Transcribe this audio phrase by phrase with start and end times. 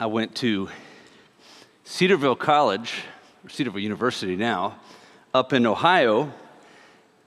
[0.00, 0.68] I went to
[1.84, 3.04] Cedarville College,
[3.44, 4.74] or Cedarville University now,
[5.32, 6.32] up in Ohio.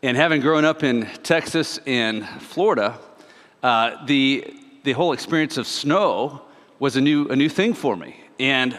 [0.03, 2.99] And having grown up in Texas and Florida,
[3.63, 6.41] uh, the, the whole experience of snow
[6.77, 8.19] was a new, a new thing for me.
[8.37, 8.77] And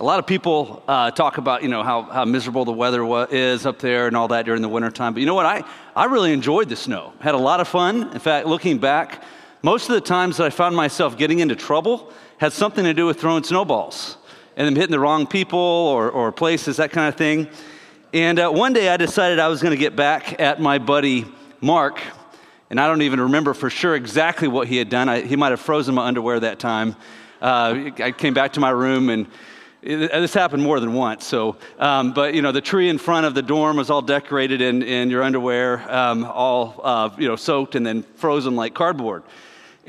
[0.00, 3.28] a lot of people uh, talk about, you know, how, how miserable the weather wa-
[3.30, 5.14] is up there and all that during the wintertime.
[5.14, 5.46] But you know what?
[5.46, 5.62] I,
[5.94, 7.12] I really enjoyed the snow.
[7.20, 8.12] Had a lot of fun.
[8.12, 9.22] In fact, looking back,
[9.62, 13.04] most of the times that I found myself getting into trouble had something to do
[13.06, 14.16] with throwing snowballs
[14.56, 17.48] and them hitting the wrong people or, or places, that kind of thing.
[18.12, 21.26] And uh, one day I decided I was going to get back at my buddy
[21.60, 22.00] Mark.
[22.70, 25.08] And I don't even remember for sure exactly what he had done.
[25.08, 26.96] I, he might have frozen my underwear that time.
[27.42, 29.26] Uh, I came back to my room and
[29.82, 31.26] it, this happened more than once.
[31.26, 34.60] So, um, but you know, the tree in front of the dorm was all decorated
[34.60, 39.22] in, in your underwear, um, all uh, you know, soaked and then frozen like cardboard.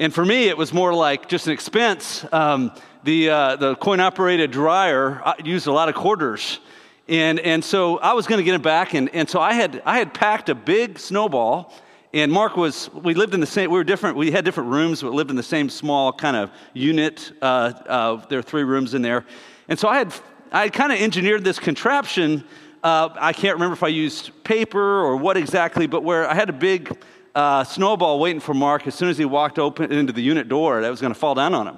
[0.02, 2.25] And for me, it was more like just an expense.
[2.31, 2.71] Um,
[3.03, 6.59] the uh, the coin operated dryer used a lot of quarters.
[7.08, 8.95] And, and so I was going to get it back.
[8.95, 11.71] And, and so I had, I had packed a big snowball
[12.16, 15.03] and Mark was, we lived in the same, we were different, we had different rooms,
[15.03, 17.31] but lived in the same small kind of unit.
[17.39, 19.23] Uh, uh, there are three rooms in there.
[19.67, 20.15] And so I had,
[20.52, 22.43] I had kind of engineered this contraption.
[22.83, 26.49] Uh, I can't remember if I used paper or what exactly, but where I had
[26.49, 26.91] a big
[27.33, 30.81] uh, snowball waiting for Mark as soon as he walked open into the unit door
[30.81, 31.77] that was going to fall down on him.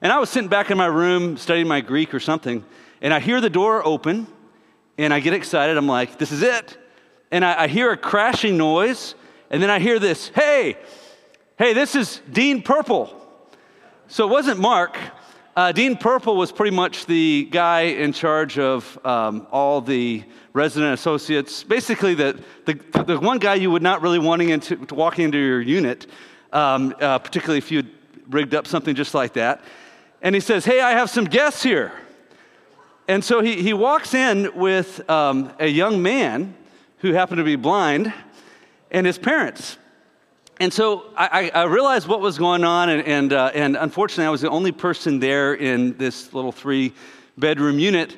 [0.00, 2.64] And I was sitting back in my room studying my Greek or something,
[3.00, 4.26] and I hear the door open,
[4.98, 5.76] and I get excited.
[5.76, 6.78] I'm like, this is it.
[7.30, 9.14] And I, I hear a crashing noise
[9.54, 10.76] and then I hear this hey,
[11.58, 13.14] hey, this is Dean Purple.
[14.08, 14.98] So it wasn't Mark.
[15.56, 20.94] Uh, Dean Purple was pretty much the guy in charge of um, all the resident
[20.94, 21.62] associates.
[21.62, 22.74] Basically, the, the,
[23.04, 26.08] the, one guy you would not really wanting into, to walk into your unit,
[26.52, 27.84] um, uh, particularly if you
[28.30, 29.62] rigged up something just like that.
[30.22, 31.92] And he says, Hey, I have some guests here.
[33.06, 36.56] And so he, he walks in with um, a young man
[36.98, 38.12] who happened to be blind
[38.90, 39.78] and his parents.
[40.64, 44.30] And so I, I realized what was going on, and, and, uh, and unfortunately, I
[44.30, 46.94] was the only person there in this little three
[47.36, 48.16] bedroom unit.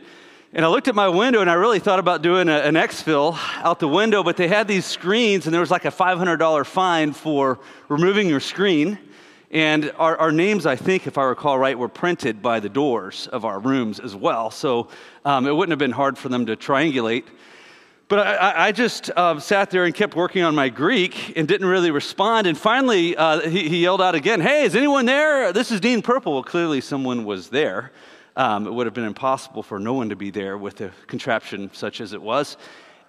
[0.53, 3.37] And I looked at my window and I really thought about doing a, an exfil
[3.65, 7.13] out the window, but they had these screens and there was like a $500 fine
[7.13, 7.59] for
[7.89, 8.97] removing your screen.
[9.51, 13.27] And our, our, names, I think, if I recall right, were printed by the doors
[13.27, 14.53] of our rooms as well.
[14.53, 14.87] So
[15.25, 17.25] um, it wouldn't have been hard for them to triangulate.
[18.09, 21.67] But I, I just uh, sat there and kept working on my Greek and didn't
[21.67, 22.47] really respond.
[22.47, 25.53] And finally, uh, he, he, yelled out again, Hey, is anyone there?
[25.53, 26.35] This is Dean Purple.
[26.35, 27.91] Well, clearly someone was there.
[28.37, 31.69] Um, it would have been impossible for no one to be there with a contraption
[31.73, 32.57] such as it was.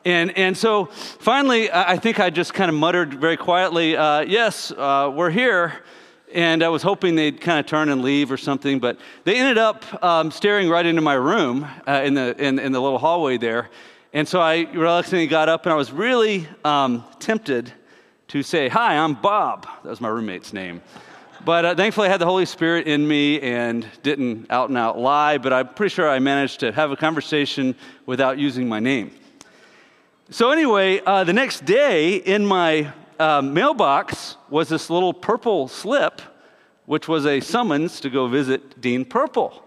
[0.03, 4.71] And, and so finally, I think I just kind of muttered very quietly, uh, Yes,
[4.71, 5.83] uh, we're here.
[6.33, 9.59] And I was hoping they'd kind of turn and leave or something, but they ended
[9.59, 13.37] up um, staring right into my room uh, in, the, in, in the little hallway
[13.37, 13.69] there.
[14.13, 17.71] And so I reluctantly got up and I was really um, tempted
[18.29, 19.67] to say, Hi, I'm Bob.
[19.83, 20.81] That was my roommate's name.
[21.43, 24.97] But uh, thankfully, I had the Holy Spirit in me and didn't out and out
[24.97, 27.75] lie, but I'm pretty sure I managed to have a conversation
[28.05, 29.11] without using my name.
[30.29, 36.21] So, anyway, uh, the next day in my uh, mailbox was this little purple slip,
[36.85, 39.63] which was a summons to go visit Dean Purple.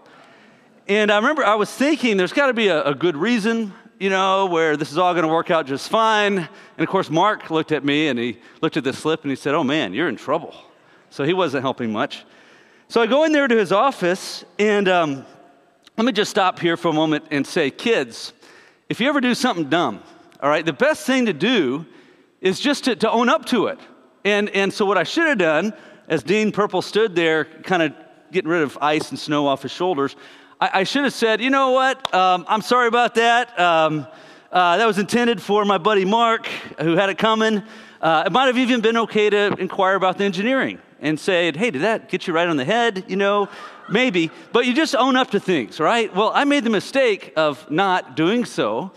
[0.87, 4.09] And I remember I was thinking there's got to be a, a good reason you
[4.09, 6.39] know, where this is all going to work out just fine.
[6.39, 9.35] And of course, Mark looked at me and he looked at the slip and he
[9.35, 10.55] said, Oh man, you're in trouble.
[11.11, 12.25] So he wasn't helping much.
[12.87, 15.23] So I go in there to his office and um,
[15.97, 18.33] let me just stop here for a moment and say, kids,
[18.89, 20.01] if you ever do something dumb,
[20.41, 21.85] all right, the best thing to do
[22.41, 23.77] is just to, to own up to it.
[24.25, 25.75] And, and so what I should have done,
[26.07, 27.93] as Dean Purple stood there, kind of
[28.31, 30.15] getting rid of ice and snow off his shoulders,
[30.61, 32.13] I, I should have said, you know what?
[32.13, 33.59] Um, I'm sorry about that.
[33.59, 34.05] Um,
[34.51, 36.45] uh, that was intended for my buddy Mark,
[36.79, 37.63] who had it coming.
[37.99, 41.71] Uh, it might have even been okay to inquire about the engineering and say, hey,
[41.71, 43.05] did that get you right on the head?
[43.07, 43.49] You know,
[43.89, 44.29] maybe.
[44.53, 46.15] But you just own up to things, right?
[46.15, 48.91] Well, I made the mistake of not doing so.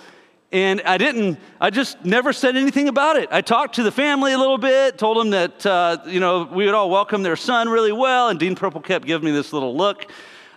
[0.52, 3.30] And I didn't, I just never said anything about it.
[3.32, 6.66] I talked to the family a little bit, told them that, uh, you know, we
[6.66, 8.28] would all welcome their son really well.
[8.28, 10.06] And Dean Purple kept giving me this little look.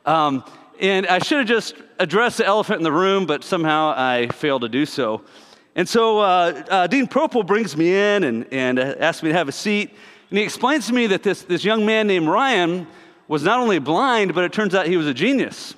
[0.05, 0.43] Um,
[0.79, 4.61] and I should have just addressed the elephant in the room, but somehow I failed
[4.61, 5.23] to do so.
[5.75, 9.47] And so uh, uh, Dean Purple brings me in and, and asks me to have
[9.47, 9.91] a seat.
[10.29, 12.87] And he explains to me that this, this young man named Ryan
[13.27, 15.75] was not only blind, but it turns out he was a genius.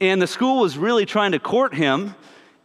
[0.00, 2.14] And the school was really trying to court him.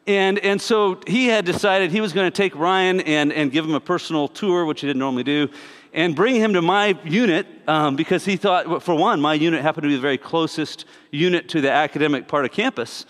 [0.06, 3.66] And, and so he had decided he was going to take Ryan and, and give
[3.66, 5.50] him a personal tour, which he didn't normally do.
[5.94, 9.84] And bring him to my unit um, because he thought, for one, my unit happened
[9.84, 13.06] to be the very closest unit to the academic part of campus.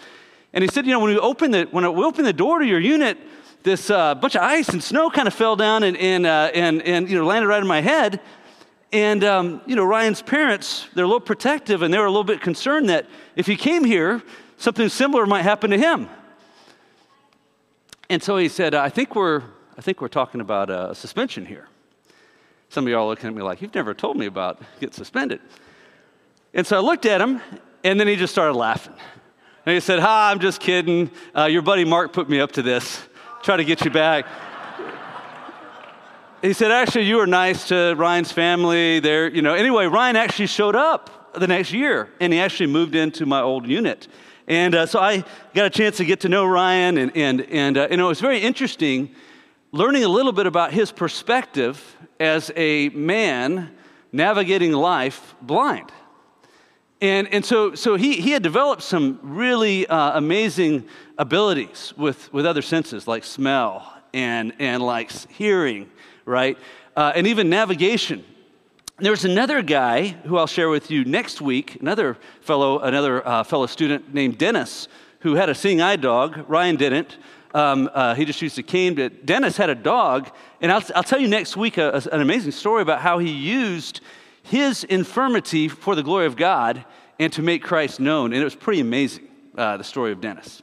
[0.54, 2.66] And he said, you know, when we opened the, when we opened the door to
[2.66, 3.18] your unit,
[3.64, 6.82] this uh, bunch of ice and snow kind of fell down and, and, uh, and,
[6.84, 8.22] and you know, landed right in my head.
[8.94, 12.24] And, um, you know, Ryan's parents, they're a little protective and they were a little
[12.24, 14.24] bit concerned that if he came here,
[14.58, 16.10] something similar might happen to him.
[18.10, 19.44] And so he said, I think we're,
[19.78, 21.68] I think we're talking about a suspension here.
[22.70, 25.40] Some of y'all are looking at me like, you've never told me about get suspended.
[26.54, 27.42] And so I looked at him,
[27.84, 28.96] and then he just started laughing.
[29.66, 31.12] And he said, Ha, I'm just kidding.
[31.36, 33.02] Uh, your buddy Mark put me up to this.
[33.44, 34.26] Try to get you back.
[36.42, 39.00] he said, Actually, you were nice to Ryan's family.
[39.00, 39.54] There, you know.
[39.54, 43.68] Anyway, Ryan actually showed up the next year, and he actually moved into my old
[43.68, 44.08] unit.
[44.48, 45.24] And uh, so I
[45.54, 48.22] got a chance to get to know Ryan, and, and, and uh, know, it was
[48.22, 49.14] very interesting
[49.74, 53.72] learning a little bit about his perspective as a man
[54.12, 55.92] navigating life blind.
[57.00, 60.88] And, and so, so he, he had developed some really uh, amazing
[61.18, 65.90] abilities with, with other senses, like smell and, and like hearing,
[66.26, 66.58] right?
[66.96, 68.26] Uh, and even navigation.
[69.00, 73.44] There was another guy who I'll share with you next week, another fellow, another uh,
[73.44, 74.88] fellow student named Dennis,
[75.20, 76.46] who had a seeing eye dog.
[76.48, 77.18] Ryan didn't.
[77.58, 78.94] Um, uh, he just used a cane.
[78.94, 80.30] But Dennis had a dog,
[80.62, 83.32] and I'll, I'll tell you next week a, a, an amazing story about how he
[83.32, 84.02] used
[84.44, 86.86] his infirmity for the glory of God
[87.18, 88.32] and to make Christ known.
[88.32, 89.28] And it was pretty amazing,
[89.58, 90.62] uh, the story of Dennis.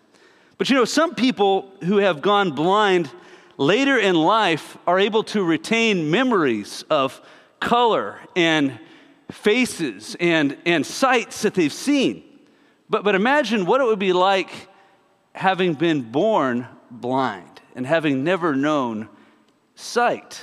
[0.56, 3.10] But you know, some people who have gone blind
[3.56, 7.20] later in life are able to retain memories of
[7.58, 8.78] color and
[9.32, 12.22] faces and, and sights that they've seen.
[12.88, 14.68] But, but imagine what it would be like
[15.34, 16.68] having been born
[17.00, 19.08] blind and having never known
[19.74, 20.40] sight.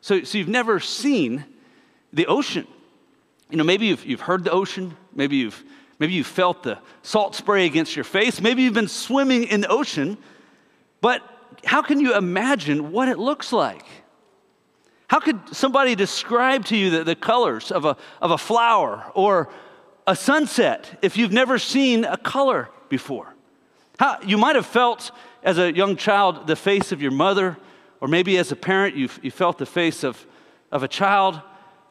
[0.00, 1.44] So, so you've never seen
[2.12, 2.66] the ocean.
[3.50, 5.62] You know, maybe you've, you've heard the ocean, maybe you've,
[5.98, 9.68] maybe you've felt the salt spray against your face, maybe you've been swimming in the
[9.68, 10.18] ocean,
[11.00, 11.22] but
[11.64, 13.84] how can you imagine what it looks like?
[15.06, 19.50] How could somebody describe to you the, the colors of a, of a flower or
[20.06, 23.34] a sunset if you've never seen a color before?
[23.98, 25.10] How, you might have felt
[25.42, 27.56] as a young child the face of your mother,
[28.00, 30.24] or maybe as a parent you, you felt the face of,
[30.70, 31.40] of a child,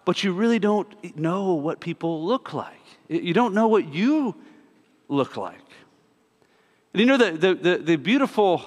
[0.06, 2.80] but you really don't know what people look like.
[3.08, 4.36] You don't know what you
[5.08, 5.60] look like.
[6.94, 8.64] And you know, the, the, the, the beautiful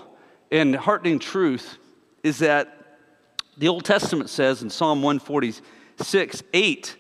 [0.51, 1.79] and heartening truth
[2.23, 2.99] is that
[3.57, 6.97] the Old Testament says in Psalm 146 8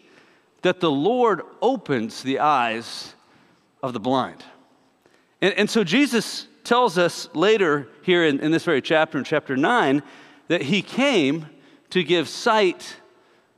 [0.63, 3.15] that the Lord opens the eyes
[3.83, 4.43] of the blind.
[5.41, 9.57] And, and so Jesus tells us later here in, in this very chapter, in chapter
[9.57, 10.03] 9,
[10.49, 11.47] that he came
[11.91, 12.97] to give sight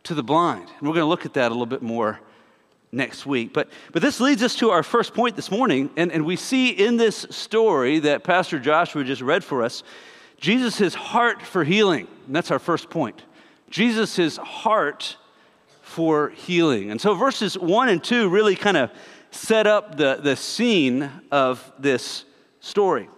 [0.05, 0.69] to the blind.
[0.79, 2.21] And we're going to look at that a little bit more
[2.93, 3.53] next week.
[3.53, 5.91] But, but this leads us to our first point this morning.
[5.97, 9.83] And, and we see in this story that Pastor Joshua just read for us
[10.39, 12.07] Jesus' heart for healing.
[12.27, 13.23] And that's our first point.
[13.71, 15.17] Jesus' heart
[15.83, 16.91] for healing.
[16.91, 18.91] And so verses 1 and 2 really kind of
[19.31, 22.26] set up the, the scene of this
[22.67, 23.09] story.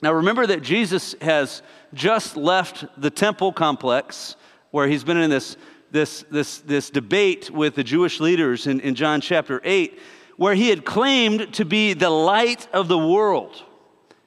[0.00, 1.62] Now, remember that Jesus has
[1.92, 4.36] just left the temple complex
[4.70, 5.56] where he's been in this,
[5.90, 9.98] this, this, this debate with the Jewish leaders in, in John chapter 8,
[10.36, 13.62] where he had claimed to be the light of the world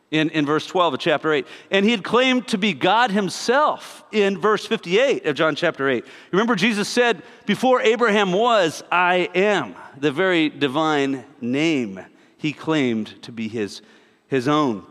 [0.09, 1.47] in, in verse 12 of chapter 8.
[1.71, 6.05] And he had claimed to be God himself in verse 58 of John chapter 8.
[6.31, 12.01] Remember, Jesus said, Before Abraham was, I am, the very divine name
[12.38, 13.81] he claimed to be his
[14.31, 14.83] his own.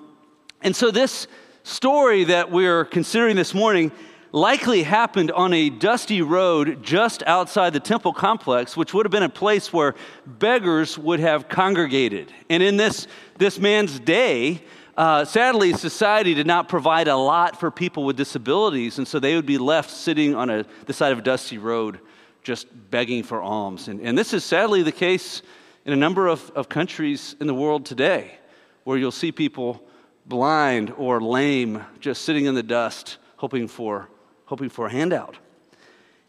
[0.60, 1.26] And so, this
[1.62, 3.90] story that we're considering this morning
[4.32, 9.24] likely happened on a dusty road just outside the temple complex, which would have been
[9.24, 9.94] a place where
[10.26, 12.30] beggars would have congregated.
[12.50, 14.62] And in this, this man's day,
[14.96, 19.34] uh, sadly, society did not provide a lot for people with disabilities, and so they
[19.34, 21.98] would be left sitting on a, the side of a dusty road
[22.42, 23.88] just begging for alms.
[23.88, 25.40] And, and this is sadly the case
[25.86, 28.34] in a number of, of countries in the world today
[28.84, 29.82] where you'll see people
[30.26, 34.08] blind or lame just sitting in the dust hoping for
[34.44, 35.38] hoping for a handout.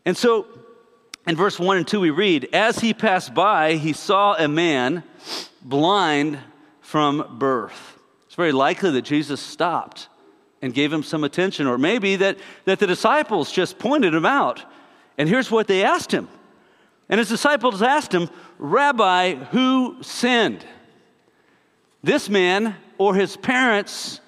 [0.06, 0.48] And so
[1.28, 5.04] in verse 1 and 2 we read, as he passed by, he saw a man
[5.62, 6.40] blind
[6.82, 7.98] from birth.
[8.26, 10.08] It's very likely that Jesus stopped
[10.62, 14.64] and gave him some attention, or maybe that, that the disciples just pointed him out.
[15.18, 16.28] And here's what they asked him.
[17.10, 20.66] And his disciples asked him, Rabbi, who sinned?
[22.04, 24.20] This man or his parents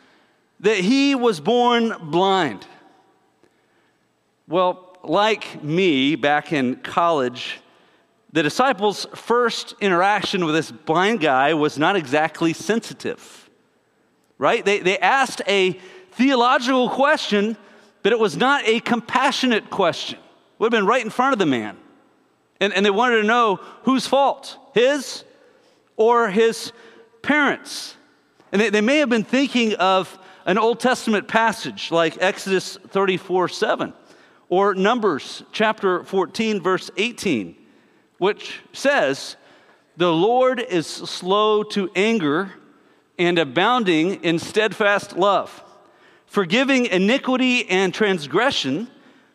[0.59, 2.65] that he was born blind?
[4.47, 7.59] Well, like me back in college,
[8.31, 13.49] the disciples' first interaction with this blind guy was not exactly sensitive,
[14.37, 14.65] right?
[14.65, 15.73] They, they asked a
[16.11, 17.57] theological question,
[18.01, 20.17] but it was not a compassionate question.
[20.19, 21.77] It would have been right in front of the man.
[22.59, 25.23] And, and they wanted to know whose fault, his
[25.95, 26.71] or his
[27.23, 27.95] parents.
[28.51, 33.47] And they, they may have been thinking of an Old Testament passage like Exodus 34
[33.47, 33.93] 7
[34.49, 37.55] or Numbers chapter 14, verse 18,
[38.19, 39.35] which says,
[39.97, 42.51] The Lord is slow to anger
[43.17, 45.63] and abounding in steadfast love,
[46.27, 48.89] forgiving iniquity and transgression,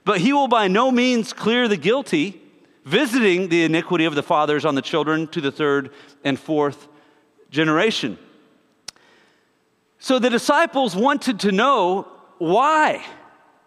[0.04, 2.40] but he will by no means clear the guilty,
[2.84, 5.90] visiting the iniquity of the fathers on the children to the third
[6.22, 6.86] and fourth
[7.50, 8.18] generation.
[9.98, 13.04] So the disciples wanted to know why.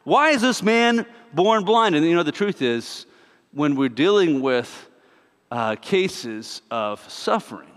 [0.03, 1.95] Why is this man born blind?
[1.95, 3.05] And you know, the truth is,
[3.51, 4.89] when we're dealing with
[5.51, 7.67] uh, cases of suffering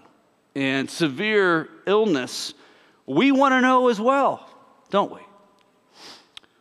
[0.54, 2.54] and severe illness,
[3.06, 4.48] we want to know as well,
[4.90, 5.20] don't we?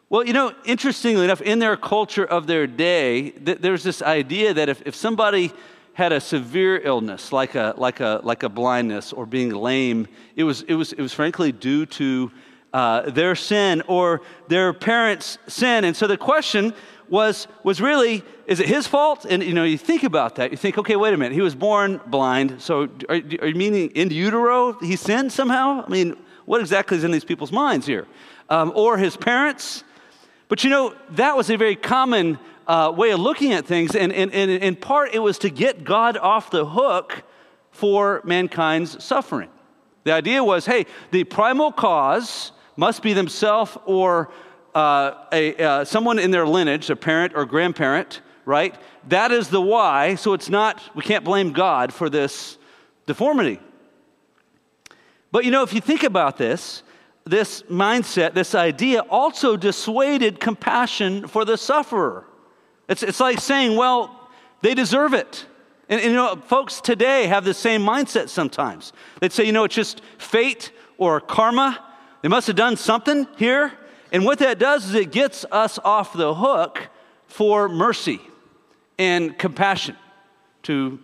[0.10, 4.54] Well, you know, interestingly enough, in their culture of their day, th- there's this idea
[4.54, 5.52] that if, if somebody
[5.94, 10.44] had a severe illness, like a, like a, like a blindness or being lame, it
[10.44, 12.32] was, it was, it was frankly due to
[12.74, 15.84] uh, their sin or their parents' sin.
[15.84, 16.74] And so the question
[17.10, 19.26] was, was really, is it his fault?
[19.30, 20.50] And you know, you think about that.
[20.50, 21.34] You think, okay, wait a minute.
[21.34, 22.60] He was born blind.
[22.60, 25.84] So are, are you meaning in utero he sinned somehow?
[25.86, 28.08] I mean, what exactly is in these people's minds here?
[28.50, 29.84] Um, or his parents?
[30.48, 33.96] But you know, that was a very common uh, way of looking at things.
[33.96, 37.24] And, and, and in part, it was to get God off the hook
[37.72, 39.50] for mankind's suffering.
[40.04, 44.32] The idea was hey, the primal cause must be themselves or
[44.76, 48.76] uh, a, uh, someone in their lineage, a parent or grandparent, right?
[49.10, 50.16] That is the why.
[50.16, 52.58] So it's not, we can't blame God for this
[53.06, 53.60] deformity.
[55.32, 56.84] But you know, if you think about this,
[57.26, 62.26] this mindset, this idea also dissuaded compassion for the sufferer.
[62.88, 64.30] It's, it's like saying, well,
[64.62, 65.46] they deserve it.
[65.90, 68.94] And, and, you know, folks today have the same mindset sometimes.
[69.20, 71.84] They'd say, you know, it's just fate or karma.
[72.22, 73.74] They must have done something here.
[74.12, 76.88] And what that does is it gets us off the hook
[77.28, 78.22] for mercy
[78.98, 79.98] and compassion
[80.64, 81.00] to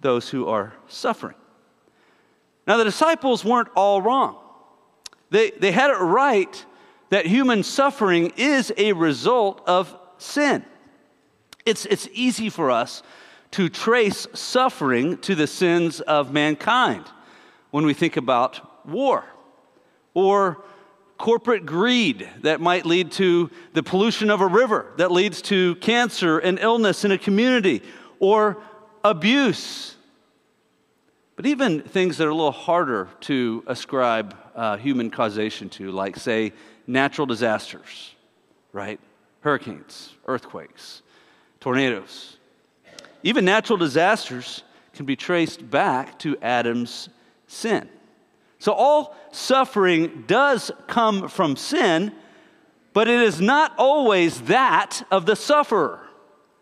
[0.00, 1.36] those who are suffering.
[2.66, 4.36] Now, the disciples weren't all wrong.
[5.30, 6.64] They, they had it right
[7.10, 10.64] that human suffering is a result of sin.
[11.66, 13.02] It's, it's easy for us
[13.50, 17.04] to trace suffering to the sins of mankind
[17.70, 19.24] when we think about war
[20.14, 20.64] or
[21.18, 26.38] corporate greed that might lead to the pollution of a river that leads to cancer
[26.38, 27.82] and illness in a community
[28.20, 28.58] or
[29.04, 29.96] abuse.
[31.36, 36.16] But even things that are a little harder to ascribe uh, human causation to, like,
[36.16, 36.52] say,
[36.86, 38.14] natural disasters,
[38.72, 38.98] right?
[39.40, 41.02] Hurricanes, earthquakes,
[41.66, 42.36] tornadoes.
[43.24, 44.62] Even natural disasters
[44.94, 47.08] can be traced back to Adam's
[47.48, 47.88] sin.
[48.60, 52.12] So all suffering does come from sin,
[52.92, 55.98] but it is not always that of the sufferer.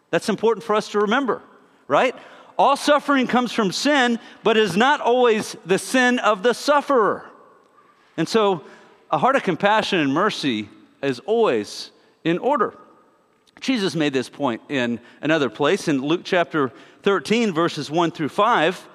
[0.08, 1.42] That's important for us to remember,
[1.86, 2.16] right?
[2.58, 7.26] All suffering comes from sin, but is not always the sin of the sufferer.
[8.16, 8.64] And so
[9.10, 10.70] a heart of compassion and mercy
[11.02, 11.90] is always
[12.24, 12.72] in order.
[13.64, 16.70] Jesus made this point in another place in Luke chapter
[17.02, 18.88] 13, verses 1 through 5.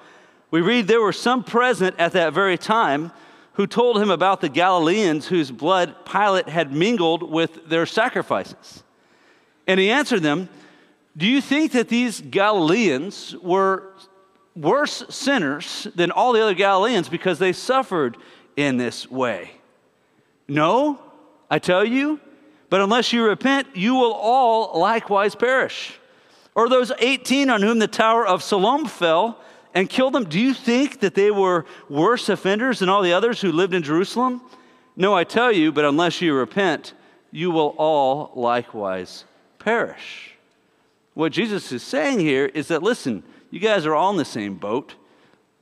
[0.52, 3.10] We read, There were some present at that very time
[3.54, 8.84] who told him about the Galileans whose blood Pilate had mingled with their sacrifices.
[9.66, 10.48] And he answered them,
[11.16, 13.92] Do you think that these Galileans were
[14.54, 18.16] worse sinners than all the other Galileans because they suffered
[18.56, 19.50] in this way?
[20.46, 21.00] No,
[21.50, 22.20] I tell you,
[22.70, 25.98] but unless you repent, you will all likewise perish.
[26.54, 29.38] Or those 18 on whom the tower of Siloam fell
[29.74, 33.40] and killed them, do you think that they were worse offenders than all the others
[33.40, 34.40] who lived in Jerusalem?
[34.96, 36.94] No, I tell you, but unless you repent,
[37.30, 39.24] you will all likewise
[39.58, 40.34] perish.
[41.14, 44.54] What Jesus is saying here is that, listen, you guys are all in the same
[44.54, 44.94] boat.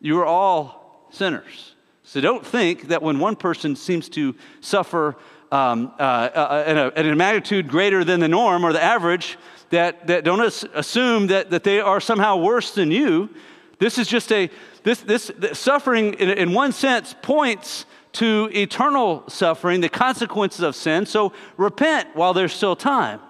[0.00, 1.74] You are all sinners.
[2.02, 5.16] So don't think that when one person seems to suffer
[5.50, 9.38] um, uh, uh, in, a, a, magnitude greater than the norm or the average,
[9.70, 10.40] that, that don't
[10.74, 13.30] assume that, that they are somehow worse than you.
[13.78, 14.50] This is just a,
[14.82, 20.74] this, this, this suffering in, in one sense points to eternal suffering, the consequences of
[20.74, 21.06] sin.
[21.06, 23.20] So repent while there's still time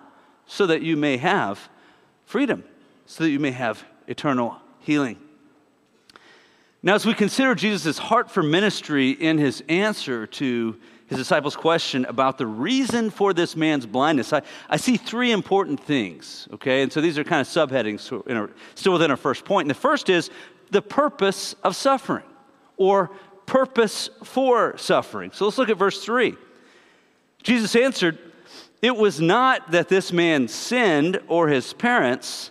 [0.47, 1.69] so that you may have
[2.25, 2.65] freedom,
[3.07, 5.19] so that you may have eternal healing.
[6.83, 10.77] Now, as we consider Jesus' heart for ministry in his answer to
[11.09, 15.81] his disciples' question about the reason for this man's blindness, I, I see three important
[15.81, 16.83] things, okay?
[16.83, 19.65] And so these are kind of subheadings our, still within our first point.
[19.65, 20.31] And the first is
[20.71, 22.27] the purpose of suffering
[22.77, 23.11] or
[23.47, 25.31] purpose for suffering.
[25.33, 26.37] So let's look at verse 3.
[27.43, 28.19] Jesus answered,
[28.83, 32.51] It was not that this man sinned or his parents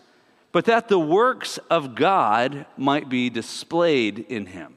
[0.58, 4.74] but that the works of God might be displayed in him.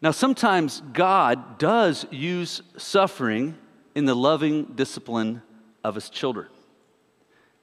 [0.00, 3.56] Now, sometimes God does use suffering
[3.94, 5.42] in the loving discipline
[5.82, 6.46] of his children.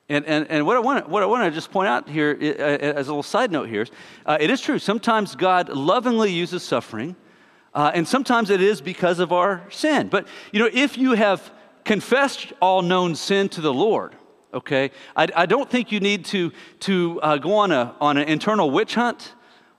[0.10, 3.08] And, and, and what, I want what I want to just point out here, as
[3.08, 3.92] a little side note here, is,
[4.26, 4.78] uh, it is true.
[4.78, 7.16] Sometimes God lovingly uses suffering,
[7.74, 10.10] uh, and sometimes it is because of our sin.
[10.10, 11.52] But, you know, if you have
[11.86, 14.16] confessed all known sin to the Lord,
[14.54, 14.92] okay?
[15.16, 16.52] I, I don't think you need to,
[16.82, 19.34] to uh, go on, a, on an internal witch hunt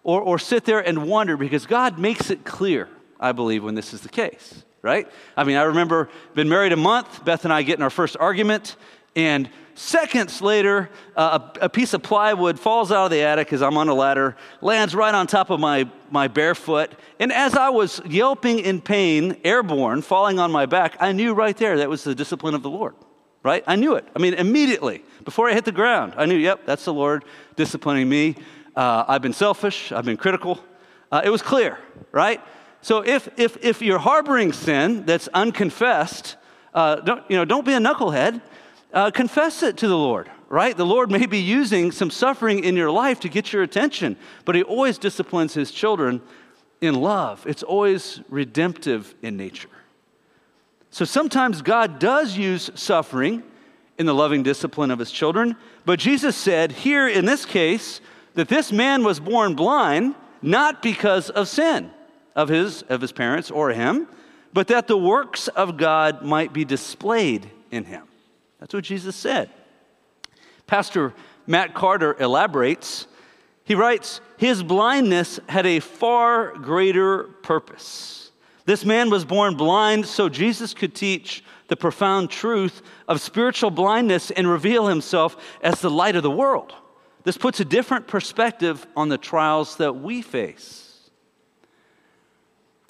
[0.07, 3.93] or, or sit there and wonder because God makes it clear, I believe, when this
[3.93, 5.11] is the case, right?
[5.37, 8.17] I mean, I remember been married a month, Beth and I get in our first
[8.21, 8.77] argument,
[9.17, 13.63] and seconds later, uh, a, a, piece of plywood falls out of the attic as
[13.63, 16.93] I'm on a ladder, lands right on top of my, my bare foot.
[17.19, 21.57] And as I was yelping in pain, airborne, falling on my back, I knew right
[21.57, 22.95] there that was the discipline of the Lord
[23.47, 23.63] right?
[23.65, 24.05] I knew it.
[24.15, 28.09] I mean, immediately, before I hit the ground, I knew, yep, that's the Lord disciplining
[28.09, 28.35] me.
[28.77, 30.61] Uh, I've been selfish, I've been critical.
[31.11, 31.79] Uh, it was clear,
[32.13, 32.41] right?
[32.83, 36.37] So if, if, if you're harboring sin that's unconfessed,
[36.75, 38.43] uh, don't, you know, don't be a knucklehead.
[38.93, 40.77] Uh, confess it to the Lord, right?
[40.77, 44.55] The Lord may be using some suffering in your life to get your attention, but
[44.55, 46.21] He always disciplines His children
[46.81, 47.47] in love.
[47.47, 49.71] It's always redemptive in nature.
[50.91, 53.43] So sometimes God does use suffering
[53.99, 58.01] in the loving discipline of his children, but Jesus said here in this case
[58.37, 61.91] that this man was born blind not because of sin
[62.37, 64.07] of his of his parents or him,
[64.53, 68.05] but that the works of God might be displayed in him.
[68.61, 69.51] That's what Jesus said.
[70.67, 71.15] Pastor
[71.47, 73.07] Matt Carter elaborates.
[73.65, 78.31] He writes, His blindness had a far greater purpose.
[78.65, 84.31] This man was born blind so Jesus could teach the profound truth of spiritual blindness
[84.31, 86.75] and reveal himself as the light of the world.
[87.27, 91.11] This puts a different perspective on the trials that we face.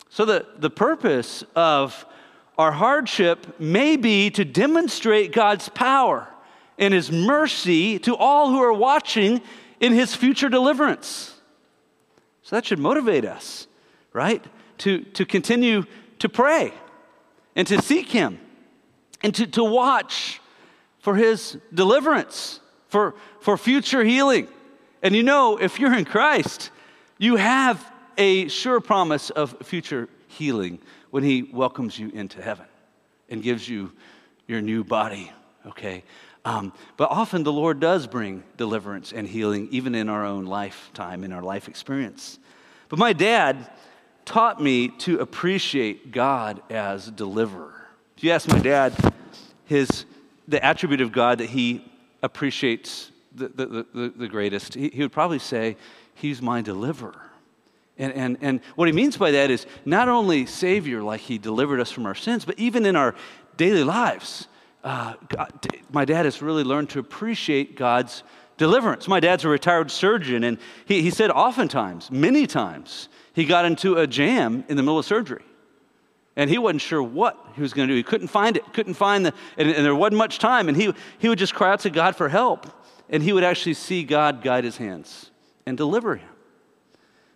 [0.09, 2.07] So, the, the purpose of
[2.57, 6.29] our hardship may be to demonstrate God's power
[6.79, 9.42] and his mercy to all who are watching
[9.81, 11.35] in his future deliverance.
[12.42, 13.66] So, that should motivate us,
[14.12, 14.44] right?
[14.79, 15.85] to, to continue
[16.18, 16.72] to pray
[17.55, 18.38] and to seek Him
[19.22, 20.40] and to, to watch
[21.01, 22.61] for His deliverance,
[22.97, 24.49] for, for future healing.
[25.03, 26.71] And you know, if you're in Christ,
[27.19, 30.79] you have a sure promise of future healing
[31.11, 32.65] when He welcomes you into heaven
[33.29, 33.93] and gives you
[34.47, 35.31] your new body,
[35.67, 36.05] okay?
[36.47, 41.23] Um, but often the Lord does bring deliverance and healing, even in our own lifetime,
[41.23, 42.39] in our life experience.
[42.89, 43.69] But my dad,
[44.25, 47.75] taught me to appreciate God as deliverer.
[48.17, 48.93] If you ask my dad,
[49.67, 50.07] his,
[50.49, 51.85] the attribute of God that he
[52.23, 55.77] appreciates the, the, the, the greatest, he, he would probably say,
[56.15, 57.21] He's my deliverer.
[57.99, 61.81] And, and, and what he means by that is not only Savior, like he delivered
[61.81, 63.15] us from our sins, but even in our
[63.57, 64.49] daily lives.
[64.85, 65.53] Uh, God,
[65.91, 68.23] my dad has really learned to appreciate God's
[68.57, 69.09] deliverance.
[69.09, 73.97] My dad's a retired surgeon, and he, he said oftentimes, many times, he got into
[73.97, 75.43] a jam in the middle of surgery.
[76.37, 77.96] And he wasn't sure what he was going to do.
[77.96, 80.68] He couldn't find it, couldn't find the, and, and there wasn't much time.
[80.68, 82.66] And he, he would just cry out to God for help.
[83.09, 85.31] And he would actually see God guide his hands
[85.64, 86.29] and deliver him.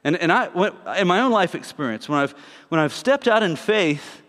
[0.04, 2.34] And, and I, when, in my own life experience, when I've,
[2.68, 4.22] when I've stepped out in faith,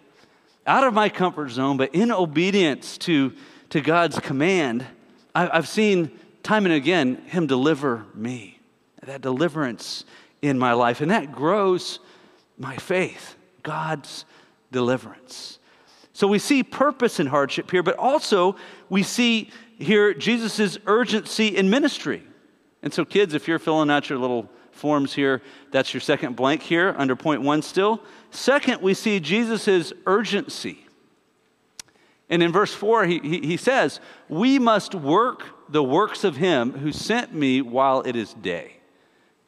[0.65, 3.33] out of my comfort zone, but in obedience to,
[3.69, 4.85] to God's command,
[5.33, 8.59] I, I've seen time and again him deliver me.
[9.03, 10.05] That deliverance
[10.41, 11.01] in my life.
[11.01, 11.99] And that grows
[12.57, 14.25] my faith, God's
[14.71, 15.59] deliverance.
[16.13, 18.55] So we see purpose in hardship here, but also
[18.89, 22.23] we see here Jesus' urgency in ministry.
[22.83, 26.61] And so, kids, if you're filling out your little forms here, that's your second blank
[26.61, 28.01] here under point one still.
[28.31, 30.85] Second, we see Jesus' urgency.
[32.29, 36.71] And in verse 4, he, he, he says, We must work the works of him
[36.71, 38.77] who sent me while it is day.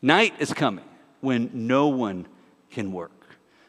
[0.02, 0.86] Night is coming
[1.22, 2.28] when no one
[2.70, 3.13] can work.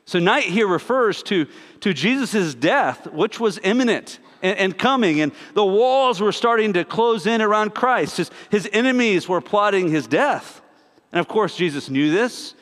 [0.06, 1.46] So, night here refers to,
[1.80, 6.84] to Jesus' death, which was imminent and, and coming, and the walls were starting to
[6.84, 8.18] close in around Christ.
[8.18, 10.60] His, his enemies were plotting his death.
[11.10, 12.54] And of course, Jesus knew this,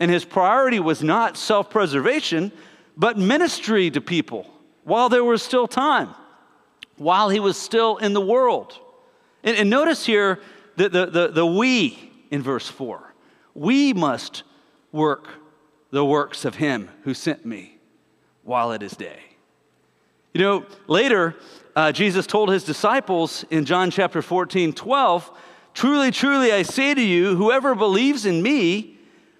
[0.00, 2.50] and his priority was not self preservation,
[2.96, 4.46] but ministry to people
[4.82, 6.14] while there was still time,
[6.96, 8.76] while he was still in the world.
[9.44, 10.40] And, and notice here
[10.76, 13.14] the, the, the, the we in verse 4.
[13.54, 14.42] We must
[14.90, 15.28] work
[15.90, 17.78] the works of him who sent me
[18.42, 19.20] while it is day.
[20.34, 21.36] You know, later,
[21.74, 25.30] uh, Jesus told his disciples in John chapter 14, 12,
[25.74, 28.98] Truly, truly, I say to you, whoever believes in me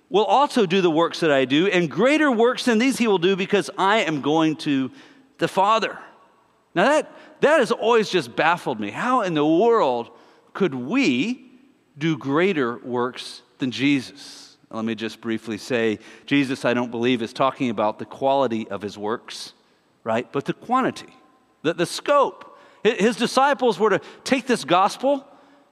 [0.08, 3.18] will also do the works that I do, and greater works than these he will
[3.18, 4.90] do because I am going to
[5.38, 5.98] the Father.
[6.74, 8.90] Now, that, that has always just baffled me.
[8.90, 10.11] How in the world
[10.54, 11.50] could we
[11.98, 14.47] do greater works than Jesus?
[14.70, 18.83] Let me just briefly say Jesus, I don't believe, is talking about the quality of
[18.83, 19.54] his works,
[20.04, 20.31] right?
[20.31, 21.14] But the quantity,
[21.62, 22.44] the, the scope.
[22.85, 25.26] His disciples were to take this gospel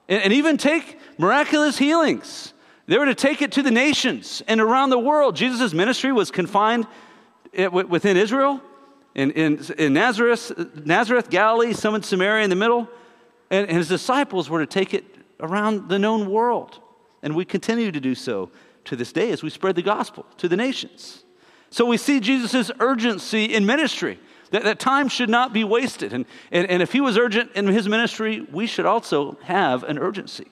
[0.09, 2.53] and, and even take miraculous healings.
[2.87, 5.35] They were to take it to the nations and around the world.
[5.35, 6.87] Jesus' ministry was confined
[7.53, 8.61] eh, within Israel,
[9.13, 10.51] in, in, in Nazareth,
[10.85, 12.87] Nazareth, Galilee, some in Samaria in the middle.
[13.49, 15.05] And, and his disciples were to take it
[15.39, 16.79] around the known world.
[17.23, 18.51] And we continue to do so
[18.87, 21.23] to this day as we spread the gospel to the nations.
[21.69, 24.19] So we see Jesus' urgency in ministry,
[24.51, 26.13] that, that time should not be wasted.
[26.13, 29.97] And, and, and if he was urgent in his ministry, we should also have an
[29.97, 30.47] urgency.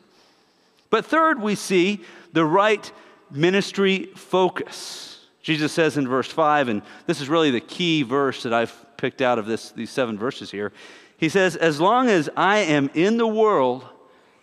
[0.89, 2.01] But third, we see
[2.33, 2.91] the right
[3.31, 5.25] ministry focus.
[5.41, 9.21] Jesus says in verse 5, and this is really the key verse that I've picked
[9.21, 10.71] out of this, these seven verses here.
[11.17, 13.85] He says, As long as I am in the world,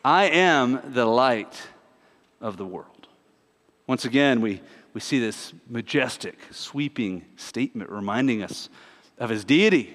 [0.05, 1.61] I am the light
[2.41, 2.92] of the world.
[3.93, 4.59] Once again, we,
[4.95, 8.71] we see this majestic, sweeping statement reminding us
[9.19, 9.95] of his deity,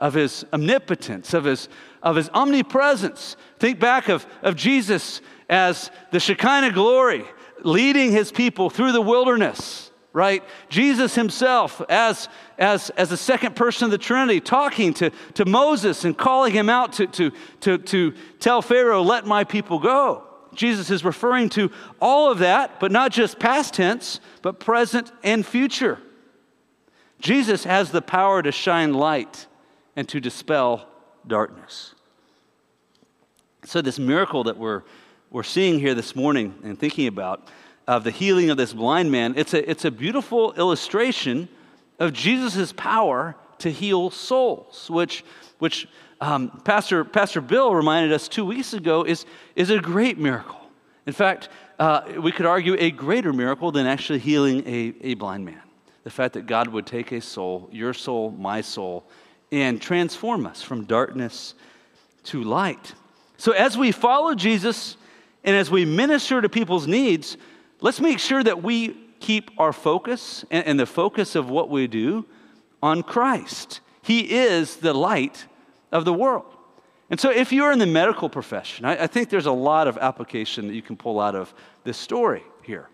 [0.00, 1.68] of his omnipotence, of his,
[2.02, 3.36] of his omnipresence.
[3.58, 7.22] Think back of, of Jesus as the Shekinah glory
[7.64, 10.42] leading his people through the wilderness, right?
[10.70, 16.06] Jesus himself as, as, as the second person of the Trinity talking to, to Moses
[16.06, 20.27] and calling him out to, to, to, to tell Pharaoh, let my people go.
[20.58, 25.46] Jesus is referring to all of that, but not just past tense, but present and
[25.46, 26.00] future.
[27.20, 29.46] Jesus has the power to shine light
[29.94, 30.88] and to dispel
[31.24, 31.94] darkness.
[33.66, 34.82] So, this miracle that we're,
[35.30, 37.46] we're seeing here this morning and thinking about
[37.86, 41.48] of the healing of this blind man, it's a, it's a beautiful illustration
[42.00, 45.24] of Jesus' power to heal souls, which,
[45.60, 45.86] which
[46.20, 50.60] um, Pastor, Pastor Bill reminded us two weeks ago is, is a great miracle.
[51.06, 55.44] In fact, uh, we could argue a greater miracle than actually healing a, a blind
[55.44, 55.62] man.
[56.04, 59.04] The fact that God would take a soul, your soul, my soul,
[59.52, 61.54] and transform us from darkness
[62.24, 62.94] to light.
[63.36, 64.96] So, as we follow Jesus
[65.44, 67.36] and as we minister to people's needs,
[67.80, 71.86] let's make sure that we keep our focus and, and the focus of what we
[71.86, 72.24] do
[72.82, 73.80] on Christ.
[74.02, 75.46] He is the light
[75.92, 76.46] of the world.
[77.10, 79.96] And so, if you're in the medical profession, I, I think there's a lot of
[79.96, 82.88] application that you can pull out of this story here.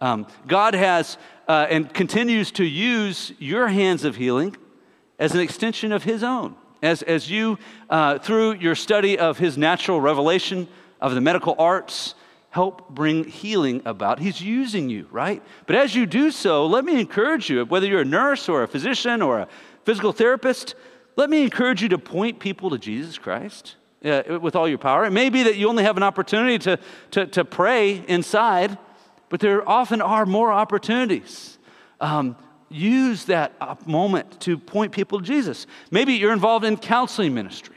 [0.00, 4.56] Um, God has uh, and continues to use your hands of healing
[5.18, 6.56] as an extension of His own.
[6.82, 7.58] As, as you,
[7.90, 10.66] uh, through your study of His natural revelation
[11.00, 12.14] of the medical arts,
[12.48, 14.18] help bring healing about.
[14.18, 15.42] He's using you, right?
[15.66, 18.68] But as you do so, let me encourage you, whether you're a nurse or a
[18.68, 19.48] physician or a
[19.84, 20.74] physical therapist,
[21.20, 25.04] let me encourage you to point people to Jesus Christ uh, with all your power.
[25.04, 26.78] It may be that you only have an opportunity to,
[27.10, 28.78] to, to pray inside,
[29.28, 31.58] but there often are more opportunities.
[32.00, 32.36] Um,
[32.70, 35.66] use that moment to point people to Jesus.
[35.90, 37.76] Maybe you're involved in counseling ministry.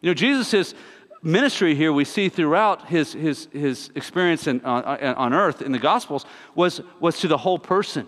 [0.00, 0.74] You know, Jesus'
[1.20, 5.80] ministry here we see throughout his, his, his experience in, on, on earth in the
[5.80, 8.06] Gospels was, was to the whole person.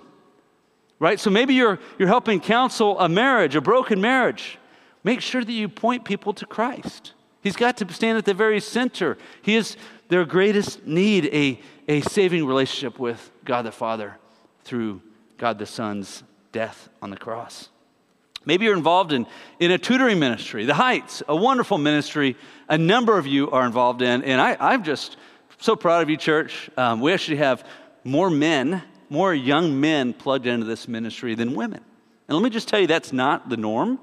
[1.01, 1.18] Right?
[1.18, 4.59] So maybe you're, you're helping counsel a marriage, a broken marriage.
[5.06, 7.12] Make sure that you point people to Christ.
[7.40, 9.16] He's got to stand at the very center.
[9.40, 9.76] He is
[10.08, 14.16] their greatest need a, a saving relationship with God the Father
[14.64, 15.00] through
[15.38, 17.68] God the Son's death on the cross.
[18.44, 19.28] Maybe you're involved in,
[19.60, 22.34] in a tutoring ministry, the Heights, a wonderful ministry
[22.68, 24.24] a number of you are involved in.
[24.24, 25.18] And I, I'm just
[25.58, 26.68] so proud of you, church.
[26.76, 27.64] Um, we actually have
[28.02, 31.84] more men, more young men plugged into this ministry than women.
[32.26, 34.00] And let me just tell you, that's not the norm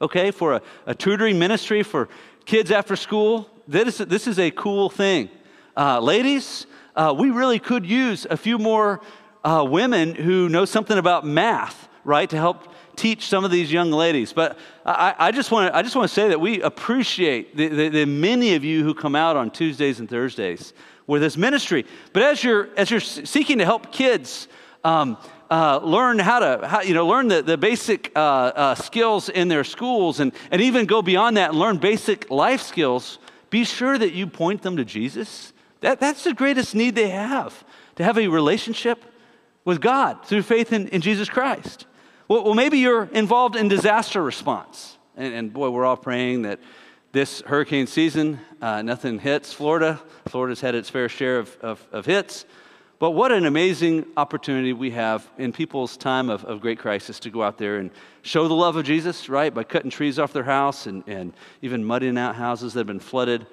[0.00, 2.08] okay, for a, a tutoring ministry for
[2.44, 3.50] kids after school.
[3.68, 5.30] This, this is a cool thing.
[5.76, 9.00] Uh, ladies, uh, we really could use a few more
[9.44, 13.90] uh, women who know something about math, right, to help teach some of these young
[13.90, 14.32] ladies.
[14.32, 17.68] But I, I just want to I just want to say that we appreciate the,
[17.68, 20.72] the, the many of you who come out on Tuesdays and Thursdays
[21.06, 21.84] with this ministry.
[22.12, 24.48] But as you're as you're seeking to help kids.
[24.84, 25.18] Um,
[25.50, 29.48] uh, learn how to how, you know learn the, the basic uh, uh, skills in
[29.48, 33.18] their schools and, and even go beyond that and learn basic life skills
[33.50, 37.64] be sure that you point them to jesus that, that's the greatest need they have
[37.96, 39.04] to have a relationship
[39.64, 41.86] with God through faith in, in Jesus Christ.
[42.28, 44.96] Well, well, maybe you're involved in disaster response.
[45.16, 46.60] And, and boy, we're all praying that
[47.12, 50.00] this hurricane season, uh, nothing hits Florida.
[50.28, 52.44] Florida's had its fair share of, of, of, hits.
[52.98, 57.30] But what an amazing opportunity we have in people's time of, of great crisis to
[57.30, 57.90] go out there and
[58.22, 59.52] show the love of Jesus, right?
[59.52, 63.00] By cutting trees off their house and, and even mudding out houses that have been
[63.00, 63.46] flooded.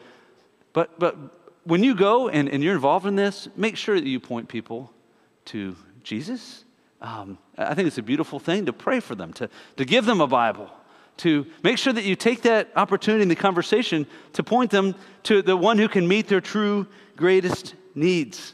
[0.72, 1.18] But, but
[1.66, 4.94] when you go and, and you're involved in this, make sure that you point people
[5.46, 6.64] to Jesus.
[7.02, 10.22] Um, I think it's a beautiful thing to pray for them, to, to give them
[10.22, 10.70] a Bible,
[11.18, 15.42] to make sure that you take that opportunity in the conversation to point them to
[15.42, 18.54] the one who can meet their true greatest needs.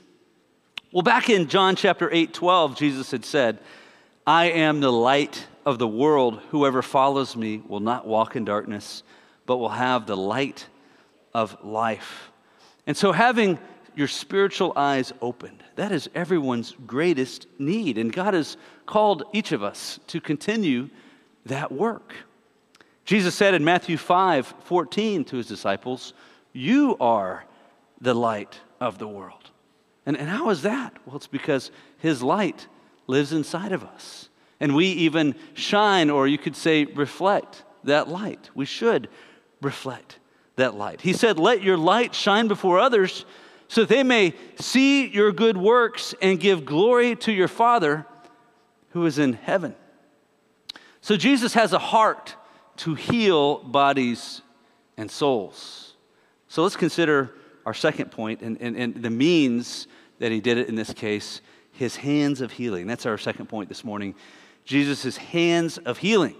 [0.91, 3.59] Well, back in John chapter 8, 12, Jesus had said,
[4.25, 6.41] I am the light of the world.
[6.49, 9.03] Whoever follows me will not walk in darkness,
[9.45, 10.65] but will have the light
[11.31, 12.31] of life.
[12.87, 13.59] And so, having
[13.95, 17.99] your spiritual eyes opened, that is everyone's greatest need.
[17.99, 20.89] And God has called each of us to continue
[21.45, 22.13] that work.
[23.05, 26.13] Jesus said in Matthew 5 14 to his disciples,
[26.51, 27.45] You are
[28.01, 29.38] the light of the world.
[30.09, 30.97] And, and how is that?
[31.05, 31.69] Well, it's because
[31.99, 32.65] his light
[33.05, 34.29] lives inside of us.
[34.59, 38.49] And we even shine, or you could say, reflect that light.
[38.55, 39.07] We should
[39.61, 40.17] reflect
[40.55, 41.01] that light.
[41.01, 43.23] He said, Let your light shine before others
[43.67, 48.03] so that they may see your good works and give glory to your Father
[48.93, 49.75] who is in heaven.
[51.01, 52.35] So Jesus has a heart
[52.77, 54.41] to heal bodies
[54.97, 55.93] and souls.
[56.47, 59.87] So let's consider our second point and, and, and the means
[60.19, 62.87] that he did it in this case his hands of healing.
[62.87, 64.13] That's our second point this morning.
[64.65, 66.35] Jesus' hands of healing.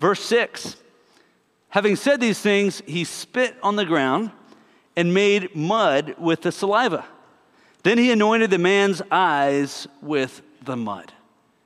[0.00, 0.76] Verse 6
[1.68, 4.30] Having said these things, he spit on the ground
[4.96, 7.06] and made mud with the saliva.
[7.82, 11.12] Then he anointed the man's eyes with the mud.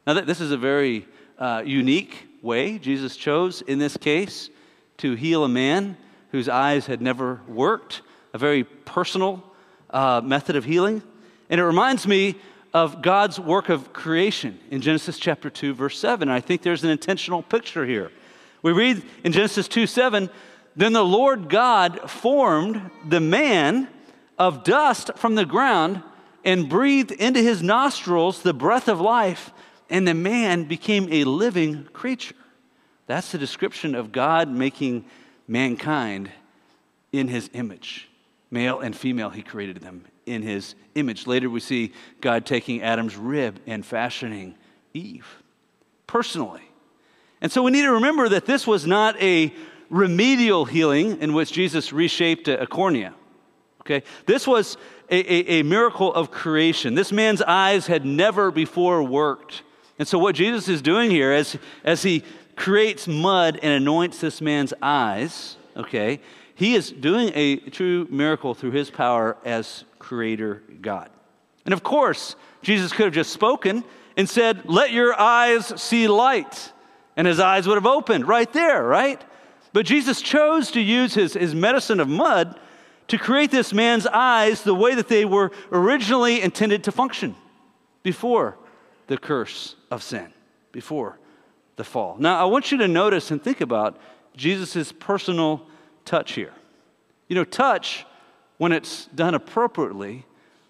[0.07, 4.51] Now, this is a very uh, unique way Jesus chose in this case
[4.99, 5.97] to heal a man
[6.31, 8.03] whose eyes had never worked,
[8.33, 9.43] a very personal
[9.91, 11.03] uh, method of healing.
[11.49, 12.37] And it reminds me
[12.75, 16.29] of God's work of creation in Genesis chapter 2, verse 7.
[16.29, 18.11] I think there's an intentional picture here.
[18.63, 20.29] We read in Genesis 2 7,
[20.75, 23.89] then the Lord God formed the man
[24.39, 26.03] of dust from the ground
[26.45, 29.53] and breathed into his nostrils the breath of life,
[29.89, 32.37] and the man became a living creature.
[33.07, 35.07] That's the description of God making
[35.49, 36.31] mankind
[37.13, 38.09] in his image.
[38.57, 41.27] Male and female, he created them in his image.
[41.27, 41.93] Later, we see
[42.23, 44.55] God taking Adam's rib and fashioning
[44.95, 45.27] Eve
[46.07, 46.63] personally.
[47.43, 49.53] And so we need to remember that this was not a
[49.91, 53.13] remedial healing in which Jesus reshaped a, cornea.
[53.83, 54.03] Okay?
[54.25, 54.79] This was
[55.11, 56.95] a, a, a miracle of creation.
[56.95, 59.65] This man's eyes had never before worked.
[59.99, 62.25] And so, what Jesus is doing here, as, as he
[62.57, 66.21] creates mud and anoints this man's eyes, okay,
[66.57, 71.11] he is doing a true miracle through his power as creator God.
[71.67, 73.85] And of course, Jesus could have just spoken
[74.17, 76.73] and said, Let your eyes see light
[77.15, 79.23] and his eyes would have opened right there, right?
[79.75, 82.59] But Jesus chose to use his, his medicine of mud
[83.09, 87.37] to create this man's eyes the way that they were originally intended to function
[88.03, 88.57] before
[89.09, 90.33] the curse of sin,
[90.73, 91.19] before
[91.77, 92.17] the fall.
[92.19, 93.99] Now, I want you to notice and think about
[94.35, 95.67] Jesus' personal
[96.07, 96.53] touch here.
[97.29, 98.07] You know, touch,
[98.59, 100.25] when it's done appropriately,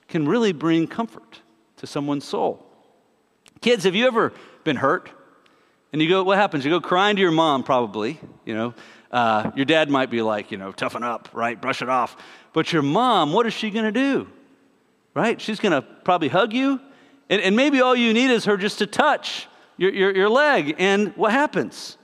[0.08, 1.40] can really bring comfort
[1.76, 2.64] to someone's soul.
[3.60, 4.32] Kids, have you ever
[4.64, 5.10] been hurt?
[5.92, 6.64] And you go, what happens?
[6.64, 8.74] You go crying to your mom, probably, you know.
[9.10, 11.60] Uh, your dad might be like, you know, toughen up, right?
[11.60, 12.16] Brush it off.
[12.52, 14.28] But your mom, what is she going to do?
[15.14, 15.40] Right?
[15.40, 16.80] She's going to probably hug you.
[17.30, 20.76] And, and, maybe all you need is her just to touch your, your, your leg.
[20.78, 21.98] And what happens?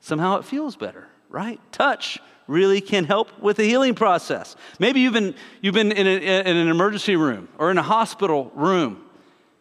[0.00, 1.60] Somehow it feels better, right?
[1.72, 4.56] Touch really can help with the healing process.
[4.78, 8.50] Maybe you've been, you've been in, a, in an emergency room or in a hospital
[8.54, 9.04] room,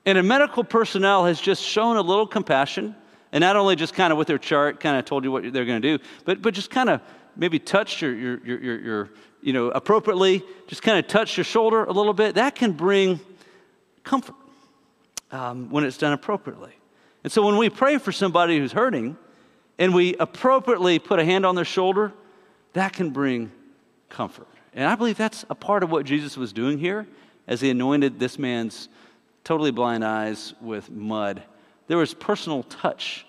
[0.06, 2.96] and a medical personnel has just shown a little compassion
[3.32, 5.66] and not only just kind of with their chart, kind of told you what they're
[5.66, 7.00] going to do, but, but just kind of
[7.36, 9.10] maybe touched your, your, your, your, your
[9.42, 12.36] you know, appropriately, just kind of touched your shoulder a little bit.
[12.36, 13.20] That can bring
[14.04, 14.36] comfort
[15.32, 16.74] um, when it's done appropriately.
[17.24, 19.16] And so when we pray for somebody who's hurting
[19.80, 22.12] and we appropriately put a hand on their shoulder,
[22.74, 23.52] that can bring
[24.10, 24.48] comfort.
[24.74, 27.08] And I believe that's a part of what Jesus was doing here
[27.48, 28.90] as he anointed this man's
[29.44, 31.42] totally blind eyes with mud.
[31.88, 33.26] There was personal touch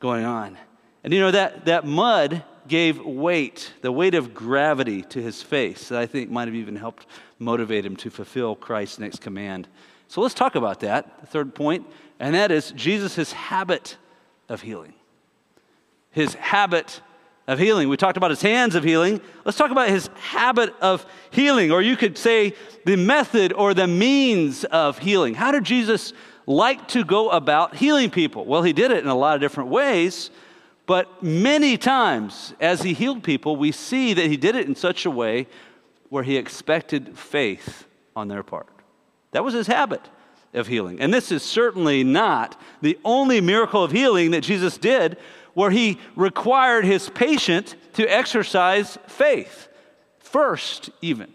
[0.00, 0.58] going on.
[1.02, 5.88] And you know, that, that mud gave weight, the weight of gravity to his face
[5.88, 7.06] that I think might have even helped
[7.38, 9.66] motivate him to fulfill Christ's next command.
[10.08, 11.86] So let's talk about that, the third point,
[12.18, 13.96] and that is Jesus' habit
[14.48, 14.94] of healing.
[16.10, 17.00] His habit
[17.46, 17.88] of healing.
[17.88, 19.20] We talked about his hands of healing.
[19.44, 23.88] Let's talk about his habit of healing, or you could say the method or the
[23.88, 25.34] means of healing.
[25.34, 26.12] How did Jesus
[26.46, 28.44] like to go about healing people?
[28.44, 30.30] Well, he did it in a lot of different ways.
[30.86, 35.06] But many times, as he healed people, we see that he did it in such
[35.06, 35.46] a way
[36.08, 38.68] where he expected faith on their part.
[39.32, 40.08] That was his habit
[40.52, 41.00] of healing.
[41.00, 45.16] And this is certainly not the only miracle of healing that Jesus did
[45.54, 49.68] where he required his patient to exercise faith
[50.18, 51.32] first, even.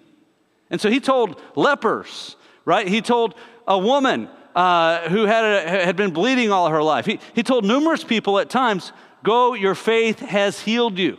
[0.69, 2.87] And so he told lepers, right?
[2.87, 3.35] He told
[3.67, 7.05] a woman uh, who had, a, had been bleeding all her life.
[7.05, 8.91] He, he told numerous people at times,
[9.23, 11.17] Go, your faith has healed you.